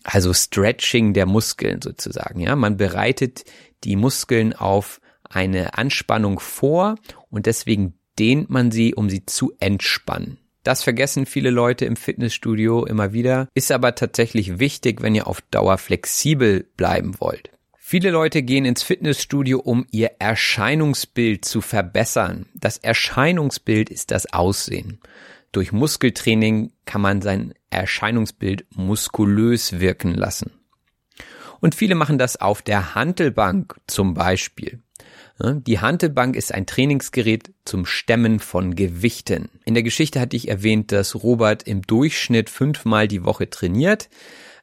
[0.04, 2.56] Also Stretching der Muskeln sozusagen, ja.
[2.56, 3.44] Man bereitet
[3.84, 6.96] die Muskeln auf eine Anspannung vor
[7.30, 10.40] und deswegen dehnt man sie, um sie zu entspannen.
[10.64, 15.42] Das vergessen viele Leute im Fitnessstudio immer wieder, ist aber tatsächlich wichtig, wenn ihr auf
[15.50, 17.52] Dauer flexibel bleiben wollt.
[17.92, 22.46] Viele Leute gehen ins Fitnessstudio, um ihr Erscheinungsbild zu verbessern.
[22.54, 25.02] Das Erscheinungsbild ist das Aussehen.
[25.52, 30.52] Durch Muskeltraining kann man sein Erscheinungsbild muskulös wirken lassen.
[31.60, 34.80] Und viele machen das auf der Hantelbank zum Beispiel.
[35.44, 39.50] Die Hantelbank ist ein Trainingsgerät zum Stemmen von Gewichten.
[39.66, 44.08] In der Geschichte hatte ich erwähnt, dass Robert im Durchschnitt fünfmal die Woche trainiert.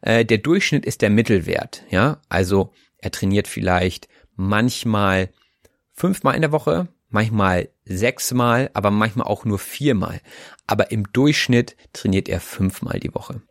[0.00, 2.22] Äh, der Durchschnitt ist der Mittelwert, ja.
[2.30, 5.30] Also er trainiert vielleicht manchmal
[5.92, 10.20] fünfmal in der Woche, manchmal sechsmal, aber manchmal auch nur viermal.
[10.66, 13.42] Aber im Durchschnitt trainiert er fünfmal die Woche.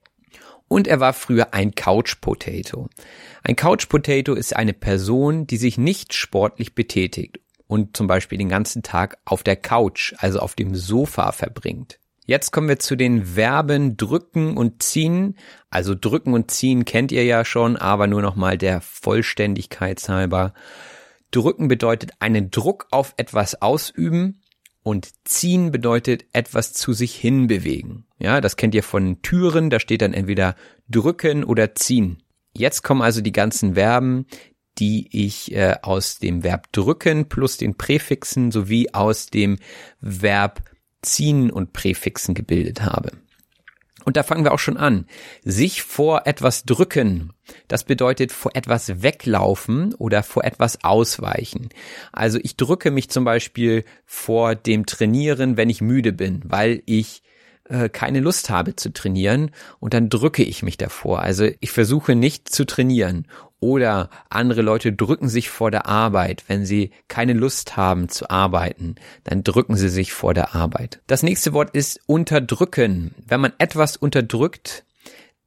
[0.67, 2.89] Und er war früher ein Couch Potato.
[3.43, 8.49] Ein Couch Potato ist eine Person, die sich nicht sportlich betätigt und zum Beispiel den
[8.49, 11.99] ganzen Tag auf der Couch, also auf dem Sofa verbringt.
[12.27, 15.37] Jetzt kommen wir zu den Verben drücken und ziehen.
[15.69, 20.53] Also drücken und ziehen kennt ihr ja schon, aber nur nochmal der Vollständigkeit halber.
[21.31, 24.41] Drücken bedeutet einen Druck auf etwas ausüben
[24.83, 28.05] und ziehen bedeutet etwas zu sich hinbewegen.
[28.19, 30.55] Ja, das kennt ihr von Türen, da steht dann entweder
[30.89, 32.23] drücken oder ziehen.
[32.51, 34.25] Jetzt kommen also die ganzen Verben,
[34.79, 39.59] die ich äh, aus dem Verb drücken plus den Präfixen sowie aus dem
[40.01, 40.61] Verb
[41.01, 43.11] ziehen und Präfixen gebildet habe.
[44.07, 45.05] Und da fangen wir auch schon an.
[45.43, 47.33] Sich vor etwas drücken.
[47.67, 51.67] Das bedeutet vor etwas weglaufen oder vor etwas ausweichen.
[52.13, 57.21] Also ich drücke mich zum Beispiel vor dem Trainieren, wenn ich müde bin, weil ich
[57.69, 61.19] äh, keine Lust habe zu trainieren und dann drücke ich mich davor.
[61.19, 63.27] Also ich versuche nicht zu trainieren
[63.59, 68.95] oder andere Leute drücken sich vor der Arbeit, wenn sie keine Lust haben zu arbeiten,
[69.23, 71.01] dann drücken sie sich vor der Arbeit.
[71.07, 73.15] Das nächste Wort ist unterdrücken.
[73.25, 74.85] Wenn man etwas unterdrückt,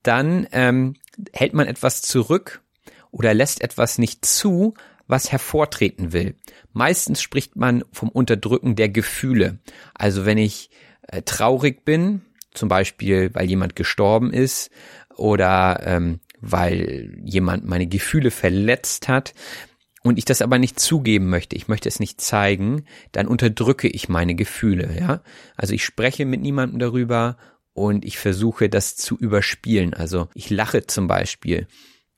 [0.03, 0.95] dann ähm,
[1.33, 2.63] hält man etwas zurück
[3.11, 4.75] oder lässt etwas nicht zu,
[5.07, 6.35] was hervortreten will.
[6.73, 9.59] Meistens spricht man vom Unterdrücken der Gefühle.
[9.95, 10.71] Also wenn ich
[11.09, 12.23] äh, traurig bin,
[12.55, 14.71] zum Beispiel weil jemand gestorben ist
[15.17, 19.35] oder ähm, weil jemand meine Gefühle verletzt hat
[20.03, 24.09] und ich das aber nicht zugeben möchte, ich möchte es nicht zeigen, dann unterdrücke ich
[24.09, 25.23] meine Gefühle, ja?
[25.57, 27.37] Also ich spreche mit niemandem darüber
[27.73, 29.95] und ich versuche das zu überspielen.
[29.95, 31.67] Also ich lache zum Beispiel,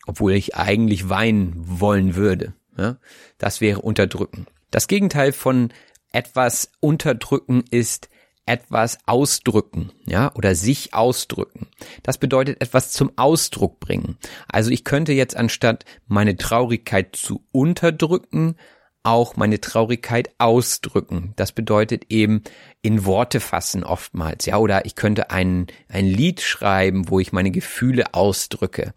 [0.07, 2.55] obwohl ich eigentlich weinen wollen würde.
[2.77, 2.99] Ja?
[3.39, 4.47] Das wäre unterdrücken.
[4.71, 5.73] Das Gegenteil von
[6.13, 8.09] etwas unterdrücken ist
[8.47, 11.69] etwas ausdrücken, ja, oder sich ausdrücken.
[12.03, 14.19] Das bedeutet etwas zum Ausdruck bringen.
[14.49, 18.57] Also ich könnte jetzt anstatt meine Traurigkeit zu unterdrücken,
[19.05, 21.33] auch meine Traurigkeit ausdrücken.
[21.37, 22.43] Das bedeutet eben
[22.83, 27.51] in Worte fassen oftmals, ja, oder ich könnte ein, ein Lied schreiben, wo ich meine
[27.51, 28.95] Gefühle ausdrücke.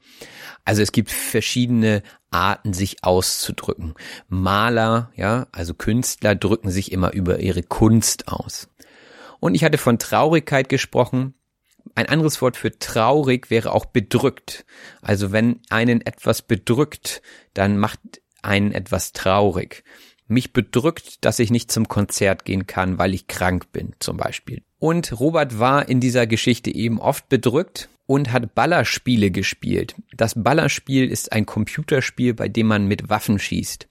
[0.64, 3.94] Also es gibt verschiedene Arten, sich auszudrücken.
[4.28, 8.68] Maler, ja, also Künstler drücken sich immer über ihre Kunst aus.
[9.40, 11.34] Und ich hatte von Traurigkeit gesprochen.
[11.94, 14.66] Ein anderes Wort für traurig wäre auch bedrückt.
[15.02, 17.22] Also wenn einen etwas bedrückt,
[17.54, 18.00] dann macht
[18.42, 19.84] einen etwas traurig.
[20.28, 24.64] Mich bedrückt, dass ich nicht zum Konzert gehen kann, weil ich krank bin, zum Beispiel.
[24.80, 29.96] Und Robert war in dieser Geschichte eben oft bedrückt und hat Ballerspiele gespielt.
[30.16, 33.88] Das Ballerspiel ist ein Computerspiel, bei dem man mit Waffen schießt.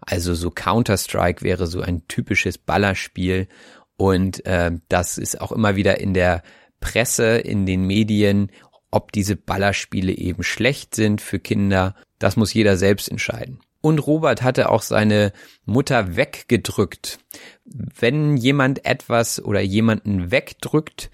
[0.00, 3.48] Also so Counter-Strike wäre so ein typisches Ballerspiel.
[3.96, 6.42] Und äh, das ist auch immer wieder in der
[6.80, 8.50] Presse, in den Medien,
[8.90, 11.94] ob diese Ballerspiele eben schlecht sind für Kinder.
[12.18, 13.60] Das muss jeder selbst entscheiden.
[13.80, 15.32] Und Robert hatte auch seine
[15.66, 17.18] Mutter weggedrückt.
[17.64, 21.10] Wenn jemand etwas oder jemanden wegdrückt,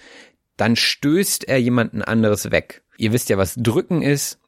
[0.57, 2.83] dann stößt er jemanden anderes weg.
[2.97, 4.39] Ihr wisst ja, was drücken ist.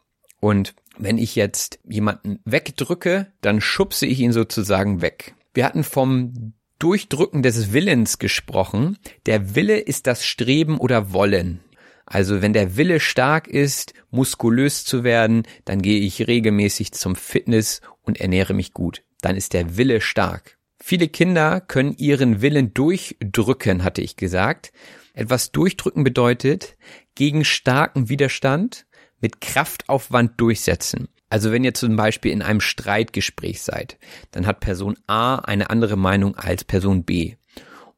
[0.41, 5.35] Und wenn ich jetzt jemanden wegdrücke, dann schubse ich ihn sozusagen weg.
[5.55, 8.99] Wir hatten vom Durchdrücken des Willens gesprochen.
[9.27, 11.61] Der Wille ist das Streben oder Wollen.
[12.07, 17.83] Also wenn der Wille stark ist, muskulös zu werden, dann gehe ich regelmäßig zum Fitness
[18.03, 19.05] und ernähre mich gut.
[19.21, 20.59] Dann ist der Wille stark.
[20.83, 24.73] Viele Kinder können ihren Willen durchdrücken, hatte ich gesagt.
[25.15, 26.77] Etwas durchdrücken bedeutet
[27.15, 28.87] gegen starken Widerstand
[29.21, 31.07] mit Kraftaufwand durchsetzen.
[31.33, 33.97] Also wenn ihr zum Beispiel in einem Streitgespräch seid,
[34.33, 37.37] dann hat Person A eine andere Meinung als Person B.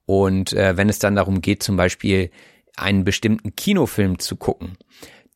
[0.07, 2.31] Und äh, wenn es dann darum geht, zum Beispiel
[2.77, 4.79] einen bestimmten Kinofilm zu gucken,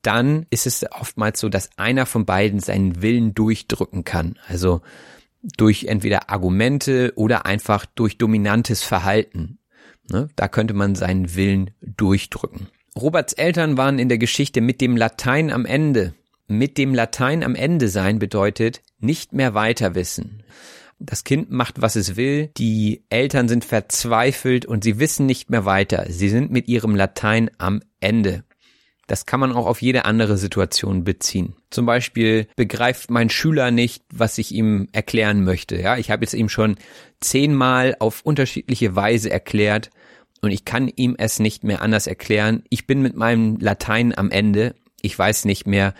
[0.01, 4.39] dann ist es oftmals so, dass einer von beiden seinen Willen durchdrücken kann.
[4.47, 4.81] Also
[5.57, 9.59] durch entweder Argumente oder einfach durch dominantes Verhalten.
[10.09, 10.29] Ne?
[10.37, 12.69] Da könnte man seinen Willen durchdrücken.
[12.95, 16.15] Roberts Eltern waren in der Geschichte mit dem Latein am Ende.
[16.49, 20.43] Mit dem Latein am Ende sein bedeutet nicht mehr weiter wissen.
[20.99, 25.67] Das Kind macht, was es will, die Eltern sind verzweifelt und sie wissen nicht mehr
[25.67, 26.07] weiter.
[26.09, 28.45] Sie sind mit ihrem Latein am Ende.
[29.07, 31.55] Das kann man auch auf jede andere Situation beziehen.
[31.71, 35.81] Zum Beispiel begreift mein Schüler nicht, was ich ihm erklären möchte.
[35.81, 36.77] Ja, ich habe jetzt ihm schon
[37.21, 39.91] zehnmal auf unterschiedliche Weise erklärt
[40.41, 42.65] und ich kann ihm es nicht mehr anders erklären.
[42.71, 44.75] Ich bin mit meinem Latein am Ende.
[45.01, 45.95] Ich weiß nicht mehr,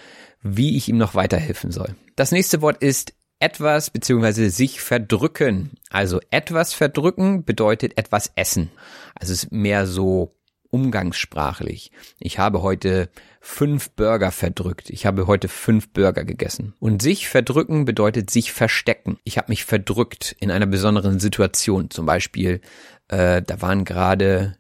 [0.57, 1.95] wie ich ihm noch weiterhelfen soll.
[2.17, 5.73] Das nächste Wort ist etwas beziehungsweise sich verdrücken.
[5.91, 8.71] Also etwas verdrücken bedeutet etwas essen.
[9.15, 10.35] Also es ist mehr so
[10.71, 11.93] umgangssprachlich.
[12.19, 13.09] Ich habe heute
[13.41, 14.91] fünf Burger verdrückt.
[14.91, 16.75] Ich habe heute fünf Burger gegessen.
[16.79, 19.19] Und sich verdrücken bedeutet sich verstecken.
[19.25, 21.91] Ich habe mich verdrückt in einer besonderen Situation.
[21.91, 22.61] Zum Beispiel,
[23.09, 24.59] äh, da waren gerade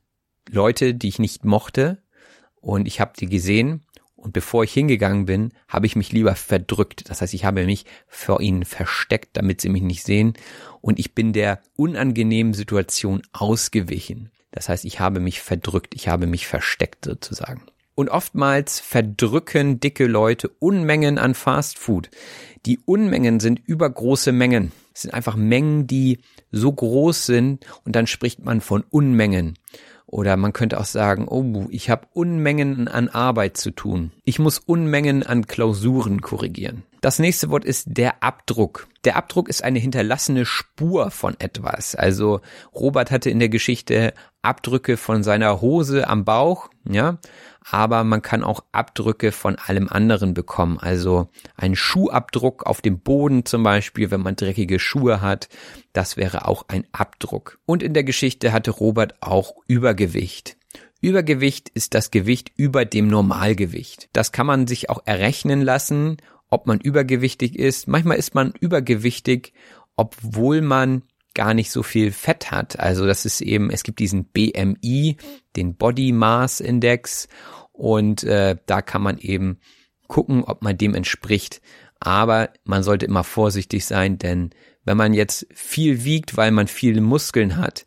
[0.48, 1.98] Leute, die ich nicht mochte
[2.60, 3.84] und ich habe die gesehen
[4.18, 7.08] und bevor ich hingegangen bin, habe ich mich lieber verdrückt.
[7.08, 10.34] Das heißt, ich habe mich vor ihnen versteckt, damit sie mich nicht sehen.
[10.80, 14.32] Und ich bin der unangenehmen Situation ausgewichen.
[14.50, 17.62] Das heißt, ich habe mich verdrückt, ich habe mich versteckt sozusagen.
[17.94, 22.10] Und oftmals verdrücken dicke Leute Unmengen an Fast Food.
[22.66, 24.72] Die Unmengen sind übergroße Mengen.
[24.94, 26.18] Es sind einfach Mengen, die
[26.50, 29.54] so groß sind und dann spricht man von Unmengen.
[30.10, 34.10] Oder man könnte auch sagen, oh, ich habe Unmengen an Arbeit zu tun.
[34.24, 36.82] Ich muss Unmengen an Klausuren korrigieren.
[37.02, 38.88] Das nächste Wort ist der Abdruck.
[39.04, 41.94] Der Abdruck ist eine hinterlassene Spur von etwas.
[41.94, 42.40] Also
[42.74, 47.18] Robert hatte in der Geschichte Abdrücke von seiner Hose am Bauch, ja,
[47.70, 50.78] aber man kann auch Abdrücke von allem anderen bekommen.
[50.78, 55.48] Also ein Schuhabdruck auf dem Boden zum Beispiel, wenn man dreckige Schuhe hat,
[55.92, 57.58] das wäre auch ein Abdruck.
[57.66, 60.56] Und in der Geschichte hatte Robert auch Übergewicht.
[61.00, 64.08] Übergewicht ist das Gewicht über dem Normalgewicht.
[64.12, 66.16] Das kann man sich auch errechnen lassen
[66.50, 67.88] ob man übergewichtig ist.
[67.88, 69.52] Manchmal ist man übergewichtig,
[69.96, 71.02] obwohl man
[71.34, 72.80] gar nicht so viel Fett hat.
[72.80, 75.16] Also das ist eben, es gibt diesen BMI,
[75.56, 77.28] den Body Mass Index
[77.78, 79.60] und äh, da kann man eben
[80.08, 81.62] gucken, ob man dem entspricht.
[82.00, 84.50] Aber man sollte immer vorsichtig sein, denn
[84.84, 87.86] wenn man jetzt viel wiegt, weil man viele Muskeln hat,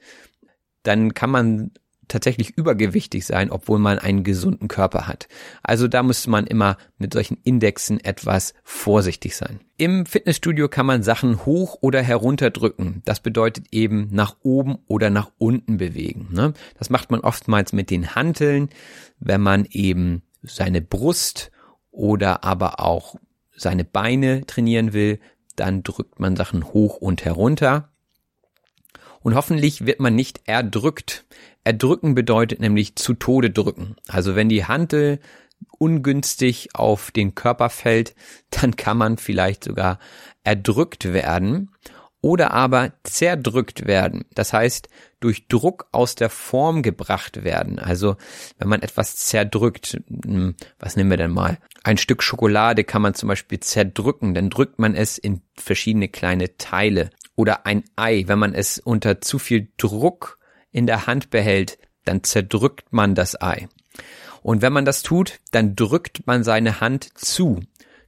[0.83, 1.71] dann kann man
[2.11, 5.27] tatsächlich übergewichtig sein, obwohl man einen gesunden Körper hat.
[5.63, 9.59] Also da muss man immer mit solchen Indexen etwas vorsichtig sein.
[9.77, 13.01] Im Fitnessstudio kann man Sachen hoch oder herunter drücken.
[13.05, 16.29] Das bedeutet eben nach oben oder nach unten bewegen.
[16.31, 16.53] Ne?
[16.77, 18.69] Das macht man oftmals mit den Hanteln,
[19.19, 21.51] wenn man eben seine Brust
[21.91, 23.15] oder aber auch
[23.55, 25.19] seine Beine trainieren will,
[25.55, 27.90] dann drückt man Sachen hoch und herunter.
[29.23, 31.25] Und hoffentlich wird man nicht erdrückt.
[31.63, 33.95] Erdrücken bedeutet nämlich zu Tode drücken.
[34.07, 35.19] Also wenn die Hantel
[35.77, 38.15] ungünstig auf den Körper fällt,
[38.49, 39.99] dann kann man vielleicht sogar
[40.43, 41.69] erdrückt werden.
[42.23, 44.25] oder aber zerdrückt werden.
[44.35, 47.79] Das heißt, durch Druck aus der Form gebracht werden.
[47.79, 48.15] Also
[48.59, 51.57] wenn man etwas zerdrückt, hm, was nehmen wir denn mal?
[51.83, 56.57] Ein Stück Schokolade kann man zum Beispiel zerdrücken, dann drückt man es in verschiedene kleine
[56.57, 57.09] Teile.
[57.41, 60.37] Oder ein Ei, wenn man es unter zu viel Druck
[60.69, 63.67] in der Hand behält, dann zerdrückt man das Ei.
[64.43, 67.59] Und wenn man das tut, dann drückt man seine Hand zu.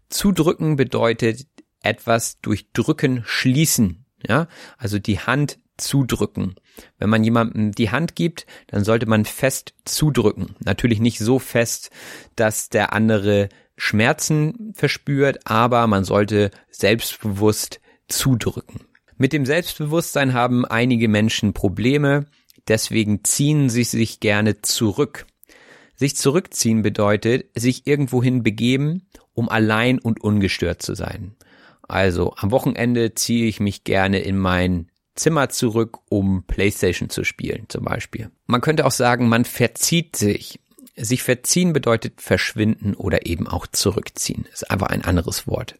[0.07, 1.47] Zudrücken bedeutet
[1.81, 4.05] etwas durch Drücken schließen.
[4.23, 6.53] Ja, also die Hand zudrücken.
[6.99, 10.55] Wenn man jemandem die Hand gibt, dann sollte man fest zudrücken.
[10.63, 11.89] Natürlich nicht so fest,
[12.35, 18.81] dass der andere Schmerzen verspürt, aber man sollte selbstbewusst zudrücken.
[19.17, 22.25] Mit dem Selbstbewusstsein haben einige Menschen Probleme,
[22.67, 25.25] deswegen ziehen sie sich gerne zurück.
[25.95, 31.35] Sich zurückziehen bedeutet, sich irgendwohin begeben, um allein und ungestört zu sein.
[31.87, 37.65] Also am Wochenende ziehe ich mich gerne in mein Zimmer zurück, um Playstation zu spielen
[37.67, 38.31] zum Beispiel.
[38.47, 40.59] Man könnte auch sagen, man verzieht sich.
[40.95, 44.45] Sich verziehen bedeutet verschwinden oder eben auch zurückziehen.
[44.53, 45.75] Ist einfach ein anderes Wort.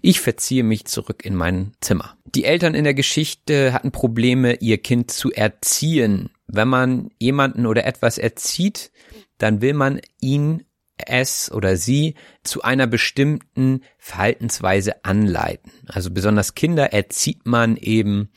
[0.00, 2.16] Ich verziehe mich zurück in mein Zimmer.
[2.24, 6.30] Die Eltern in der Geschichte hatten Probleme, ihr Kind zu erziehen.
[6.46, 8.92] Wenn man jemanden oder etwas erzieht,
[9.38, 10.64] dann will man ihn
[10.96, 15.72] es oder sie zu einer bestimmten Verhaltensweise anleiten.
[15.86, 18.30] Also besonders Kinder erzieht man eben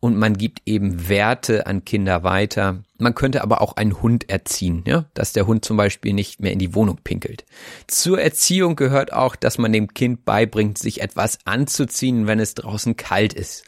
[0.00, 2.82] und man gibt eben Werte an Kinder weiter.
[3.02, 6.52] Man könnte aber auch einen Hund erziehen, ja, dass der Hund zum Beispiel nicht mehr
[6.52, 7.44] in die Wohnung pinkelt.
[7.88, 12.96] Zur Erziehung gehört auch, dass man dem Kind beibringt, sich etwas anzuziehen, wenn es draußen
[12.96, 13.64] kalt ist.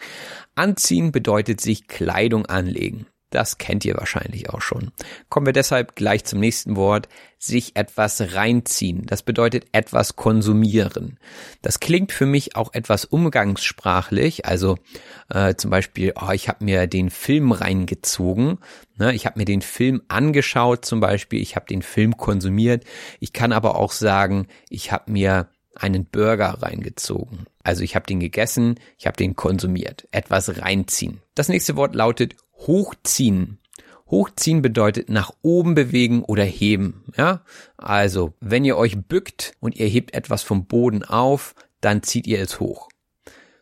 [0.54, 3.06] Anziehen bedeutet sich Kleidung anlegen.
[3.34, 4.92] Das kennt ihr wahrscheinlich auch schon.
[5.28, 7.08] Kommen wir deshalb gleich zum nächsten Wort.
[7.36, 9.04] Sich etwas reinziehen.
[9.06, 11.18] Das bedeutet etwas konsumieren.
[11.60, 14.46] Das klingt für mich auch etwas umgangssprachlich.
[14.46, 14.78] Also
[15.30, 18.58] äh, zum Beispiel, oh, ich habe mir den Film reingezogen.
[18.98, 21.42] Ne, ich habe mir den Film angeschaut zum Beispiel.
[21.42, 22.84] Ich habe den Film konsumiert.
[23.18, 27.46] Ich kann aber auch sagen, ich habe mir einen Burger reingezogen.
[27.64, 30.06] Also ich habe den gegessen, ich habe den konsumiert.
[30.12, 31.20] Etwas reinziehen.
[31.34, 33.58] Das nächste Wort lautet hochziehen.
[34.10, 37.42] Hochziehen bedeutet nach oben bewegen oder heben, ja?
[37.76, 42.40] Also, wenn ihr euch bückt und ihr hebt etwas vom Boden auf, dann zieht ihr
[42.40, 42.88] es hoch.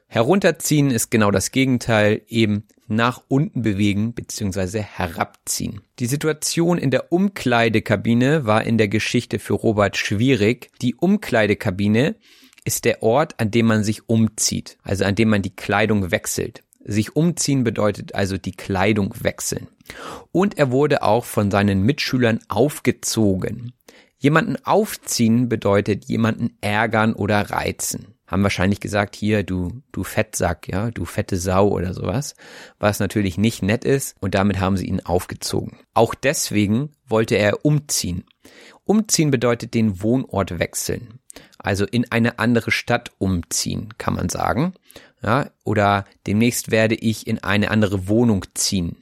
[0.08, 4.82] Herunterziehen ist genau das Gegenteil, eben nach unten bewegen bzw.
[4.82, 5.80] herabziehen.
[5.98, 10.70] Die Situation in der Umkleidekabine war in der Geschichte für Robert schwierig.
[10.82, 12.16] Die Umkleidekabine
[12.64, 16.62] ist der Ort, an dem man sich umzieht, also an dem man die Kleidung wechselt.
[16.84, 19.68] Sich umziehen bedeutet also die Kleidung wechseln.
[20.32, 23.72] Und er wurde auch von seinen Mitschülern aufgezogen.
[24.18, 28.14] Jemanden aufziehen bedeutet jemanden ärgern oder reizen.
[28.26, 32.34] Haben wahrscheinlich gesagt, hier, du, du Fettsack, ja, du fette Sau oder sowas,
[32.78, 35.78] was natürlich nicht nett ist und damit haben sie ihn aufgezogen.
[35.92, 38.24] Auch deswegen wollte er umziehen.
[38.84, 41.18] Umziehen bedeutet den Wohnort wechseln.
[41.58, 44.74] Also in eine andere Stadt umziehen, kann man sagen
[45.22, 48.96] ja, oder demnächst werde ich in eine andere Wohnung ziehen.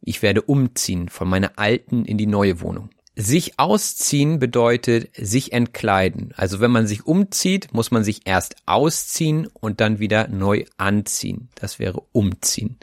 [0.00, 2.90] Ich werde umziehen von meiner alten in die neue Wohnung.
[3.16, 6.32] Sich ausziehen bedeutet sich entkleiden.
[6.36, 11.50] Also wenn man sich umzieht, muss man sich erst ausziehen und dann wieder neu anziehen.
[11.54, 12.78] Das wäre umziehen.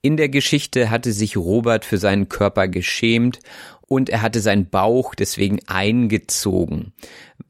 [0.00, 3.40] In der Geschichte hatte sich Robert für seinen Körper geschämt
[3.86, 6.92] und er hatte seinen Bauch deswegen eingezogen.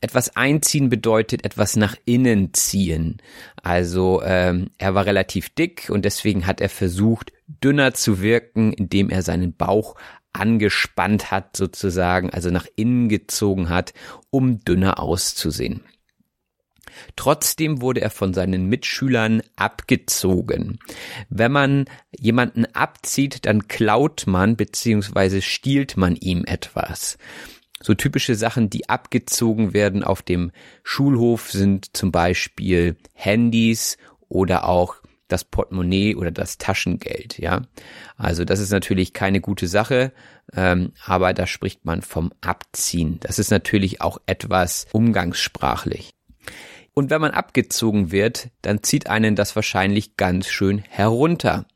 [0.01, 3.19] Etwas einziehen bedeutet etwas nach innen ziehen.
[3.63, 9.11] Also ähm, er war relativ dick und deswegen hat er versucht, dünner zu wirken, indem
[9.11, 9.95] er seinen Bauch
[10.33, 13.95] angespannt hat sozusagen, also nach innen gezogen hat,
[14.31, 15.83] um dünner auszusehen.
[17.17, 20.79] Trotzdem wurde er von seinen Mitschülern abgezogen.
[21.29, 21.85] Wenn man
[22.19, 25.41] jemanden abzieht, dann klaut man bzw.
[25.41, 27.19] stiehlt man ihm etwas.
[27.83, 34.97] So typische Sachen, die abgezogen werden auf dem Schulhof sind zum Beispiel Handys oder auch
[35.29, 37.63] das Portemonnaie oder das Taschengeld, ja.
[38.17, 40.13] Also das ist natürlich keine gute Sache,
[40.55, 43.19] ähm, aber da spricht man vom Abziehen.
[43.21, 46.15] Das ist natürlich auch etwas umgangssprachlich.
[46.95, 51.67] Und wenn man abgezogen wird, dann zieht einen das wahrscheinlich ganz schön herunter.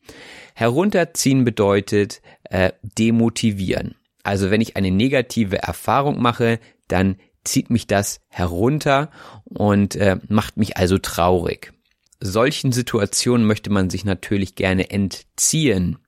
[0.54, 3.96] Herunterziehen bedeutet äh, demotivieren.
[4.22, 9.10] Also wenn ich eine negative Erfahrung mache, dann zieht mich das herunter
[9.44, 11.72] und äh, macht mich also traurig.
[12.20, 15.98] Solchen Situationen möchte man sich natürlich gerne entziehen.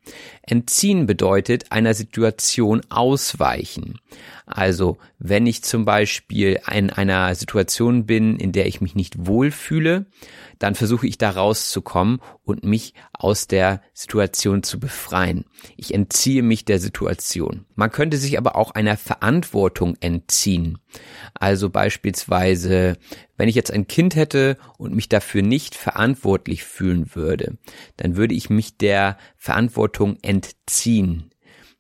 [0.43, 3.99] Entziehen bedeutet einer Situation ausweichen.
[4.47, 10.07] Also wenn ich zum Beispiel in einer Situation bin, in der ich mich nicht wohlfühle,
[10.59, 15.45] dann versuche ich da rauszukommen und mich aus der Situation zu befreien.
[15.77, 17.65] Ich entziehe mich der Situation.
[17.77, 20.79] Man könnte sich aber auch einer Verantwortung entziehen.
[21.35, 22.99] Also beispielsweise,
[23.37, 27.57] wenn ich jetzt ein Kind hätte und mich dafür nicht verantwortlich fühlen würde,
[27.97, 29.90] dann würde ich mich der Verantwortung
[30.23, 31.31] entziehen.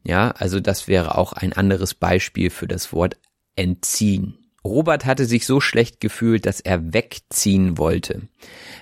[0.03, 3.19] Ja, also das wäre auch ein anderes Beispiel für das Wort
[3.57, 4.39] entziehen.
[4.65, 8.29] Robert hatte sich so schlecht gefühlt, dass er wegziehen wollte.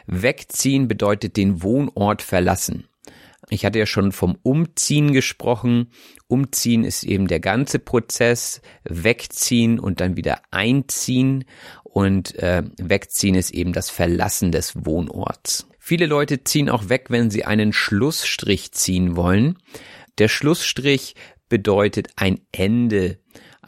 [0.07, 2.89] Wegziehen bedeutet den Wohnort verlassen.
[3.51, 5.91] Ich hatte ja schon vom Umziehen gesprochen.
[6.27, 8.61] Umziehen ist eben der ganze Prozess.
[8.85, 11.45] Wegziehen und dann wieder einziehen.
[11.85, 15.67] Und äh, wegziehen ist eben das Verlassen des Wohnorts.
[15.89, 19.57] Viele Leute ziehen auch weg, wenn sie einen Schlussstrich ziehen wollen.
[20.19, 21.15] Der Schlussstrich
[21.49, 23.19] bedeutet ein Ende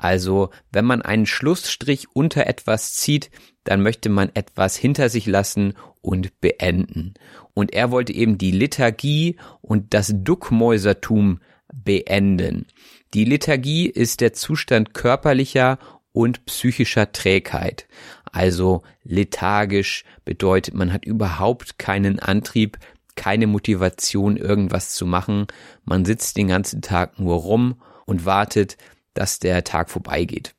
[0.01, 3.31] also wenn man einen Schlussstrich unter etwas zieht,
[3.64, 7.12] dann möchte man etwas hinter sich lassen und beenden.
[7.53, 11.41] Und er wollte eben die Liturgie und das Duckmäusertum
[11.73, 12.66] beenden.
[13.12, 15.79] Die Liturgie ist der Zustand körperlicher
[16.12, 17.87] und psychischer Trägheit.
[18.33, 22.78] Also lethargisch bedeutet, man hat überhaupt keinen Antrieb,
[23.16, 25.47] keine Motivation, irgendwas zu machen.
[25.85, 28.76] Man sitzt den ganzen Tag nur rum und wartet,
[29.14, 30.55] dass der Tag vorbeigeht.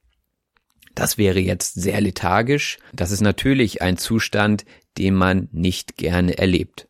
[0.95, 2.77] Das wäre jetzt sehr lethargisch.
[2.93, 4.65] Das ist natürlich ein Zustand,
[4.97, 6.89] den man nicht gerne erlebt.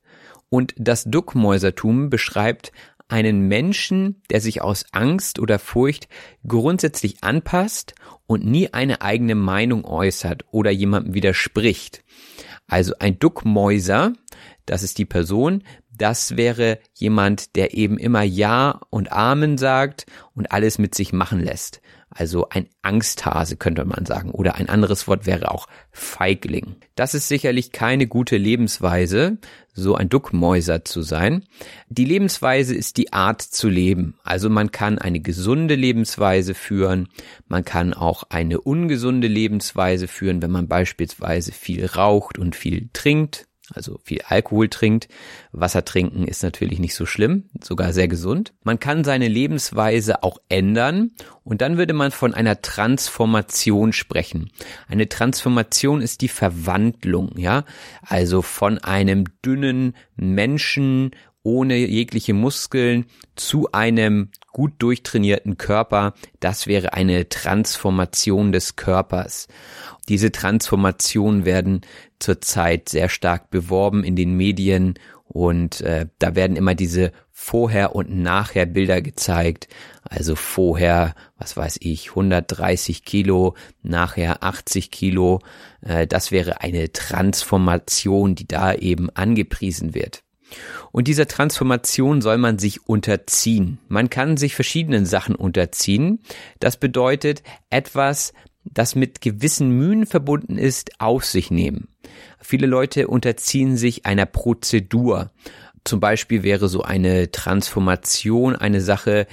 [0.49, 2.73] Und das Duckmäusertum beschreibt
[3.11, 6.07] einen Menschen, der sich aus Angst oder Furcht
[6.47, 7.93] grundsätzlich anpasst
[8.25, 12.03] und nie eine eigene Meinung äußert oder jemandem widerspricht.
[12.67, 14.13] Also ein Duckmäuser,
[14.65, 20.51] das ist die Person, das wäre jemand, der eben immer Ja und Amen sagt und
[20.51, 21.81] alles mit sich machen lässt.
[22.13, 24.31] Also ein Angsthase könnte man sagen.
[24.31, 26.75] Oder ein anderes Wort wäre auch Feigling.
[26.95, 29.37] Das ist sicherlich keine gute Lebensweise,
[29.73, 31.45] so ein Duckmäuser zu sein.
[31.87, 34.15] Die Lebensweise ist die Art zu leben.
[34.23, 37.07] Also man kann eine gesunde Lebensweise führen.
[37.47, 43.47] Man kann auch eine ungesunde Lebensweise führen, wenn man beispielsweise viel raucht und viel trinkt
[43.73, 45.07] also viel Alkohol trinkt.
[45.51, 48.53] Wasser trinken ist natürlich nicht so schlimm, sogar sehr gesund.
[48.63, 51.11] Man kann seine Lebensweise auch ändern
[51.43, 54.51] und dann würde man von einer Transformation sprechen.
[54.87, 57.65] Eine Transformation ist die Verwandlung, ja,
[58.01, 61.11] also von einem dünnen Menschen
[61.43, 63.05] ohne jegliche Muskeln
[63.35, 69.47] zu einem gut durchtrainierten Körper, das wäre eine Transformation des Körpers.
[70.11, 71.81] Diese Transformationen werden
[72.19, 78.13] zurzeit sehr stark beworben in den Medien und äh, da werden immer diese Vorher- und
[78.13, 79.69] Nachher-Bilder gezeigt.
[80.03, 85.39] Also vorher, was weiß ich, 130 Kilo, nachher 80 Kilo.
[85.79, 90.23] Äh, das wäre eine Transformation, die da eben angepriesen wird.
[90.91, 93.79] Und dieser Transformation soll man sich unterziehen.
[93.87, 96.19] Man kann sich verschiedenen Sachen unterziehen.
[96.59, 98.33] Das bedeutet etwas,
[98.63, 101.87] das mit gewissen Mühen verbunden ist, auf sich nehmen.
[102.39, 105.31] Viele Leute unterziehen sich einer Prozedur.
[105.83, 109.25] Zum Beispiel wäre so eine Transformation eine Sache,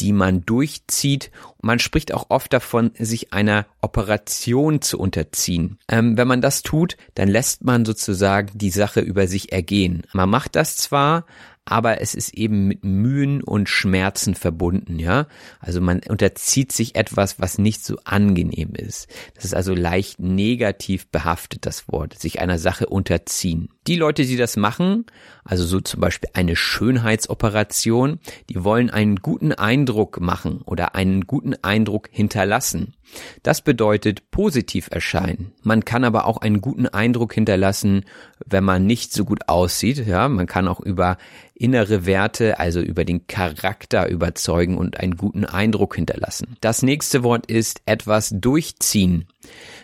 [0.00, 1.30] die man durchzieht.
[1.60, 5.78] Man spricht auch oft davon, sich einer Operation zu unterziehen.
[5.88, 10.02] Ähm, wenn man das tut, dann lässt man sozusagen die Sache über sich ergehen.
[10.14, 11.26] Man macht das zwar,
[11.64, 15.26] aber es ist eben mit Mühen und Schmerzen verbunden, ja.
[15.60, 19.08] Also man unterzieht sich etwas, was nicht so angenehm ist.
[19.34, 23.68] Das ist also leicht negativ behaftet, das Wort, sich einer Sache unterziehen.
[23.86, 25.06] Die Leute, die das machen,
[25.42, 28.20] also so zum Beispiel eine Schönheitsoperation,
[28.50, 32.94] die wollen einen guten Eindruck machen oder einen guten Eindruck hinterlassen.
[33.42, 35.52] Das bedeutet positiv erscheinen.
[35.62, 38.04] Man kann aber auch einen guten Eindruck hinterlassen,
[38.44, 40.06] wenn man nicht so gut aussieht.
[40.06, 41.16] Ja, man kann auch über
[41.54, 46.56] innere Werte, also über den Charakter überzeugen und einen guten Eindruck hinterlassen.
[46.60, 49.26] Das nächste Wort ist etwas durchziehen.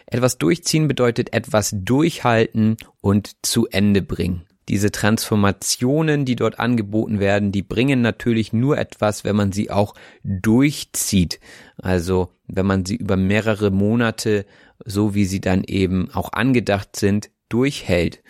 [0.06, 4.46] Etwas durchziehen bedeutet etwas durchhalten und zu Ende bringen.
[4.68, 9.94] Diese Transformationen, die dort angeboten werden, die bringen natürlich nur etwas, wenn man sie auch
[10.24, 11.38] durchzieht.
[11.78, 14.44] Also wenn man sie über mehrere Monate,
[14.84, 18.22] so wie sie dann eben auch angedacht sind, durchhält.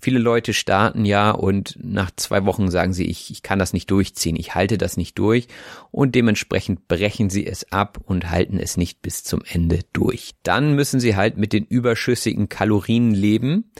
[0.00, 3.90] Viele Leute starten ja und nach zwei Wochen sagen sie, ich, ich kann das nicht
[3.90, 5.48] durchziehen, ich halte das nicht durch
[5.90, 10.34] und dementsprechend brechen sie es ab und halten es nicht bis zum Ende durch.
[10.44, 13.72] Dann müssen sie halt mit den überschüssigen Kalorien leben.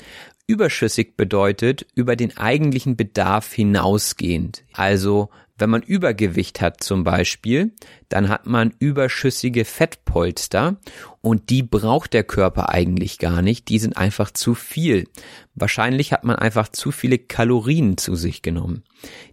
[0.49, 4.64] Überschüssig bedeutet über den eigentlichen Bedarf hinausgehend.
[4.73, 5.29] Also
[5.59, 7.73] Wenn man Übergewicht hat zum Beispiel,
[8.09, 10.77] dann hat man überschüssige Fettpolster
[11.21, 13.69] und die braucht der Körper eigentlich gar nicht.
[13.69, 15.09] Die sind einfach zu viel.
[15.57, 18.85] Wahrscheinlich hat man einfach zu viele Kalorien zu sich genommen.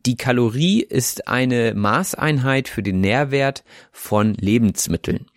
[0.07, 5.27] Die Kalorie ist eine Maßeinheit für den Nährwert von Lebensmitteln.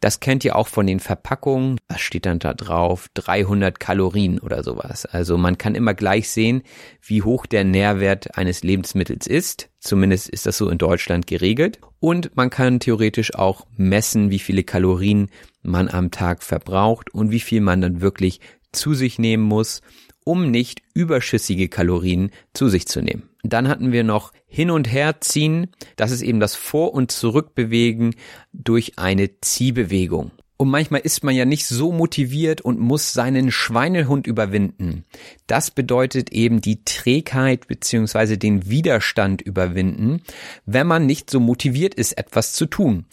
[0.00, 1.78] Das kennt ihr auch von den Verpackungen.
[1.88, 3.08] Was steht dann da drauf?
[3.14, 5.06] 300 Kalorien oder sowas.
[5.06, 6.62] Also man kann immer gleich sehen,
[7.02, 9.70] wie hoch der Nährwert eines Lebensmittels ist.
[9.80, 11.80] Zumindest ist das so in Deutschland geregelt.
[12.00, 15.30] Und man kann theoretisch auch messen, wie viele Kalorien
[15.62, 18.40] man am Tag verbraucht und wie viel man dann wirklich
[18.72, 19.80] zu sich nehmen muss,
[20.28, 23.30] um nicht überschüssige Kalorien zu sich zu nehmen.
[23.42, 25.68] Dann hatten wir noch hin und her ziehen.
[25.96, 28.14] Das ist eben das Vor- und Zurückbewegen
[28.52, 30.30] durch eine Ziehbewegung.
[30.58, 35.04] Und manchmal ist man ja nicht so motiviert und muss seinen Schweinehund überwinden.
[35.46, 40.20] Das bedeutet eben die Trägheit beziehungsweise den Widerstand überwinden,
[40.66, 43.06] wenn man nicht so motiviert ist, etwas zu tun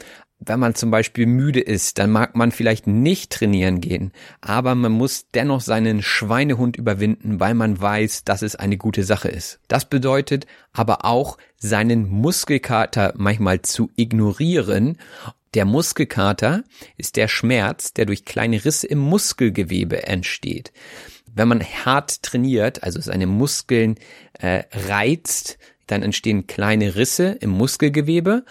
[0.46, 4.92] wenn man zum Beispiel müde ist, dann mag man vielleicht nicht trainieren gehen, aber man
[4.92, 9.60] muss dennoch seinen Schweinehund überwinden, weil man weiß, dass es eine gute Sache ist.
[9.68, 14.98] Das bedeutet aber auch, seinen Muskelkater manchmal zu ignorieren.
[15.54, 16.64] Der Muskelkater
[16.98, 20.72] ist der Schmerz, der durch kleine Risse im Muskelgewebe entsteht.
[21.34, 23.96] Wenn man hart trainiert, also seine Muskeln
[24.34, 28.46] äh, reizt, dann entstehen kleine Risse im Muskelgewebe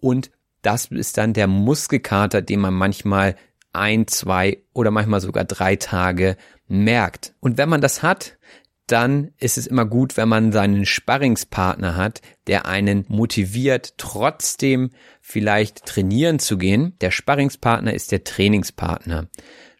[0.00, 0.30] und
[0.62, 3.36] das ist dann der Muskelkater, den man manchmal
[3.72, 6.36] ein, zwei oder manchmal sogar drei Tage
[6.66, 7.34] merkt.
[7.40, 8.38] Und wenn man das hat,
[8.86, 14.90] dann ist es immer gut, wenn man seinen Sparringspartner hat, der einen motiviert, trotzdem
[15.20, 16.96] vielleicht trainieren zu gehen.
[17.00, 19.28] Der Sparringspartner ist der Trainingspartner.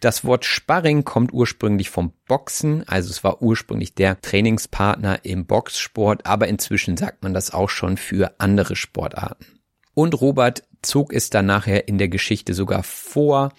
[0.01, 6.25] Das Wort Sparring kommt ursprünglich vom Boxen, also es war ursprünglich der Trainingspartner im Boxsport,
[6.25, 9.61] aber inzwischen sagt man das auch schon für andere Sportarten.
[9.93, 13.53] Und Robert zog es dann nachher in der Geschichte sogar vor,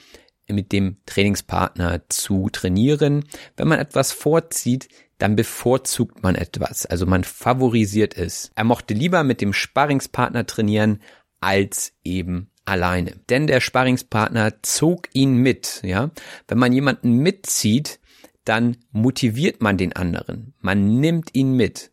[0.48, 3.26] mit dem Trainingspartner zu trainieren.
[3.56, 8.52] Wenn man etwas vorzieht, dann bevorzugt man etwas, also man favorisiert es.
[8.56, 11.02] Er mochte lieber mit dem Sparringspartner trainieren
[11.40, 13.14] als eben alleine.
[13.30, 16.10] Denn der Sparringspartner zog ihn mit, ja.
[16.48, 18.00] Wenn man jemanden mitzieht,
[18.46, 20.54] dann motiviert man den anderen.
[20.60, 21.92] Man nimmt ihn mit.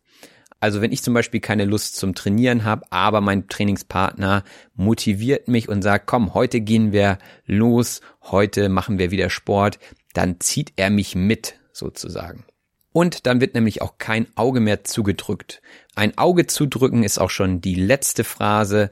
[0.59, 4.43] Also wenn ich zum Beispiel keine Lust zum Trainieren habe, aber mein Trainingspartner
[4.75, 9.79] motiviert mich und sagt, komm, heute gehen wir los, heute machen wir wieder Sport,
[10.13, 12.45] dann zieht er mich mit sozusagen.
[12.91, 15.61] Und dann wird nämlich auch kein Auge mehr zugedrückt.
[15.95, 18.89] Ein Auge zudrücken ist auch schon die letzte Phrase.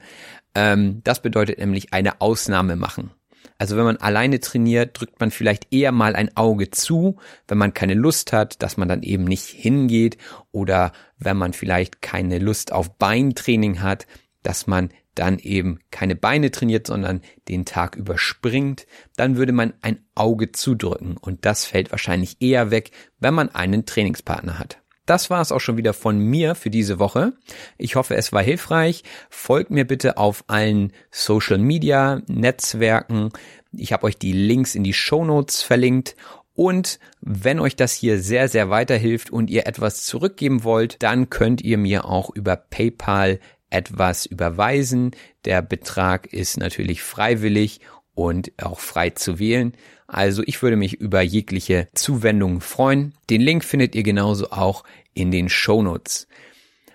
[0.54, 3.10] Ähm, das bedeutet nämlich eine Ausnahme machen.
[3.58, 7.16] Also wenn man alleine trainiert, drückt man vielleicht eher mal ein Auge zu,
[7.48, 10.16] wenn man keine Lust hat, dass man dann eben nicht hingeht
[10.52, 14.06] oder wenn man vielleicht keine Lust auf Beintraining hat,
[14.44, 18.86] dass man dann eben keine Beine trainiert, sondern den Tag überspringt,
[19.16, 23.84] dann würde man ein Auge zudrücken und das fällt wahrscheinlich eher weg, wenn man einen
[23.84, 24.80] Trainingspartner hat.
[25.08, 27.32] Das war es auch schon wieder von mir für diese Woche.
[27.78, 29.04] Ich hoffe, es war hilfreich.
[29.30, 33.30] Folgt mir bitte auf allen Social Media Netzwerken.
[33.72, 36.14] Ich habe euch die Links in die Show Notes verlinkt.
[36.52, 41.62] Und wenn euch das hier sehr, sehr weiterhilft und ihr etwas zurückgeben wollt, dann könnt
[41.62, 43.40] ihr mir auch über PayPal
[43.70, 45.12] etwas überweisen.
[45.46, 47.80] Der Betrag ist natürlich freiwillig
[48.18, 49.72] und auch frei zu wählen.
[50.08, 53.14] Also ich würde mich über jegliche Zuwendungen freuen.
[53.30, 54.82] Den Link findet ihr genauso auch
[55.14, 56.26] in den Show Notes.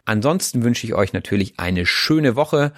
[0.03, 2.73] Ansonsten wünsche ich euch natürlich eine schöne Woche.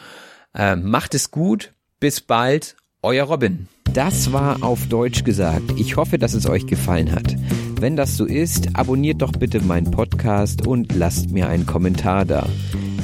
[0.53, 1.73] Äh, macht es gut.
[1.99, 2.75] Bis bald.
[3.01, 3.67] Euer Robin.
[3.93, 5.71] Das war auf Deutsch gesagt.
[5.77, 7.35] Ich hoffe, dass es euch gefallen hat.
[7.79, 12.47] Wenn das so ist, abonniert doch bitte meinen Podcast und lasst mir einen Kommentar da.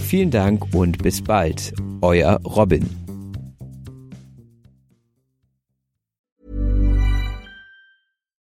[0.05, 1.73] Vielen Dank und bis bald.
[2.01, 3.00] Euer Robin.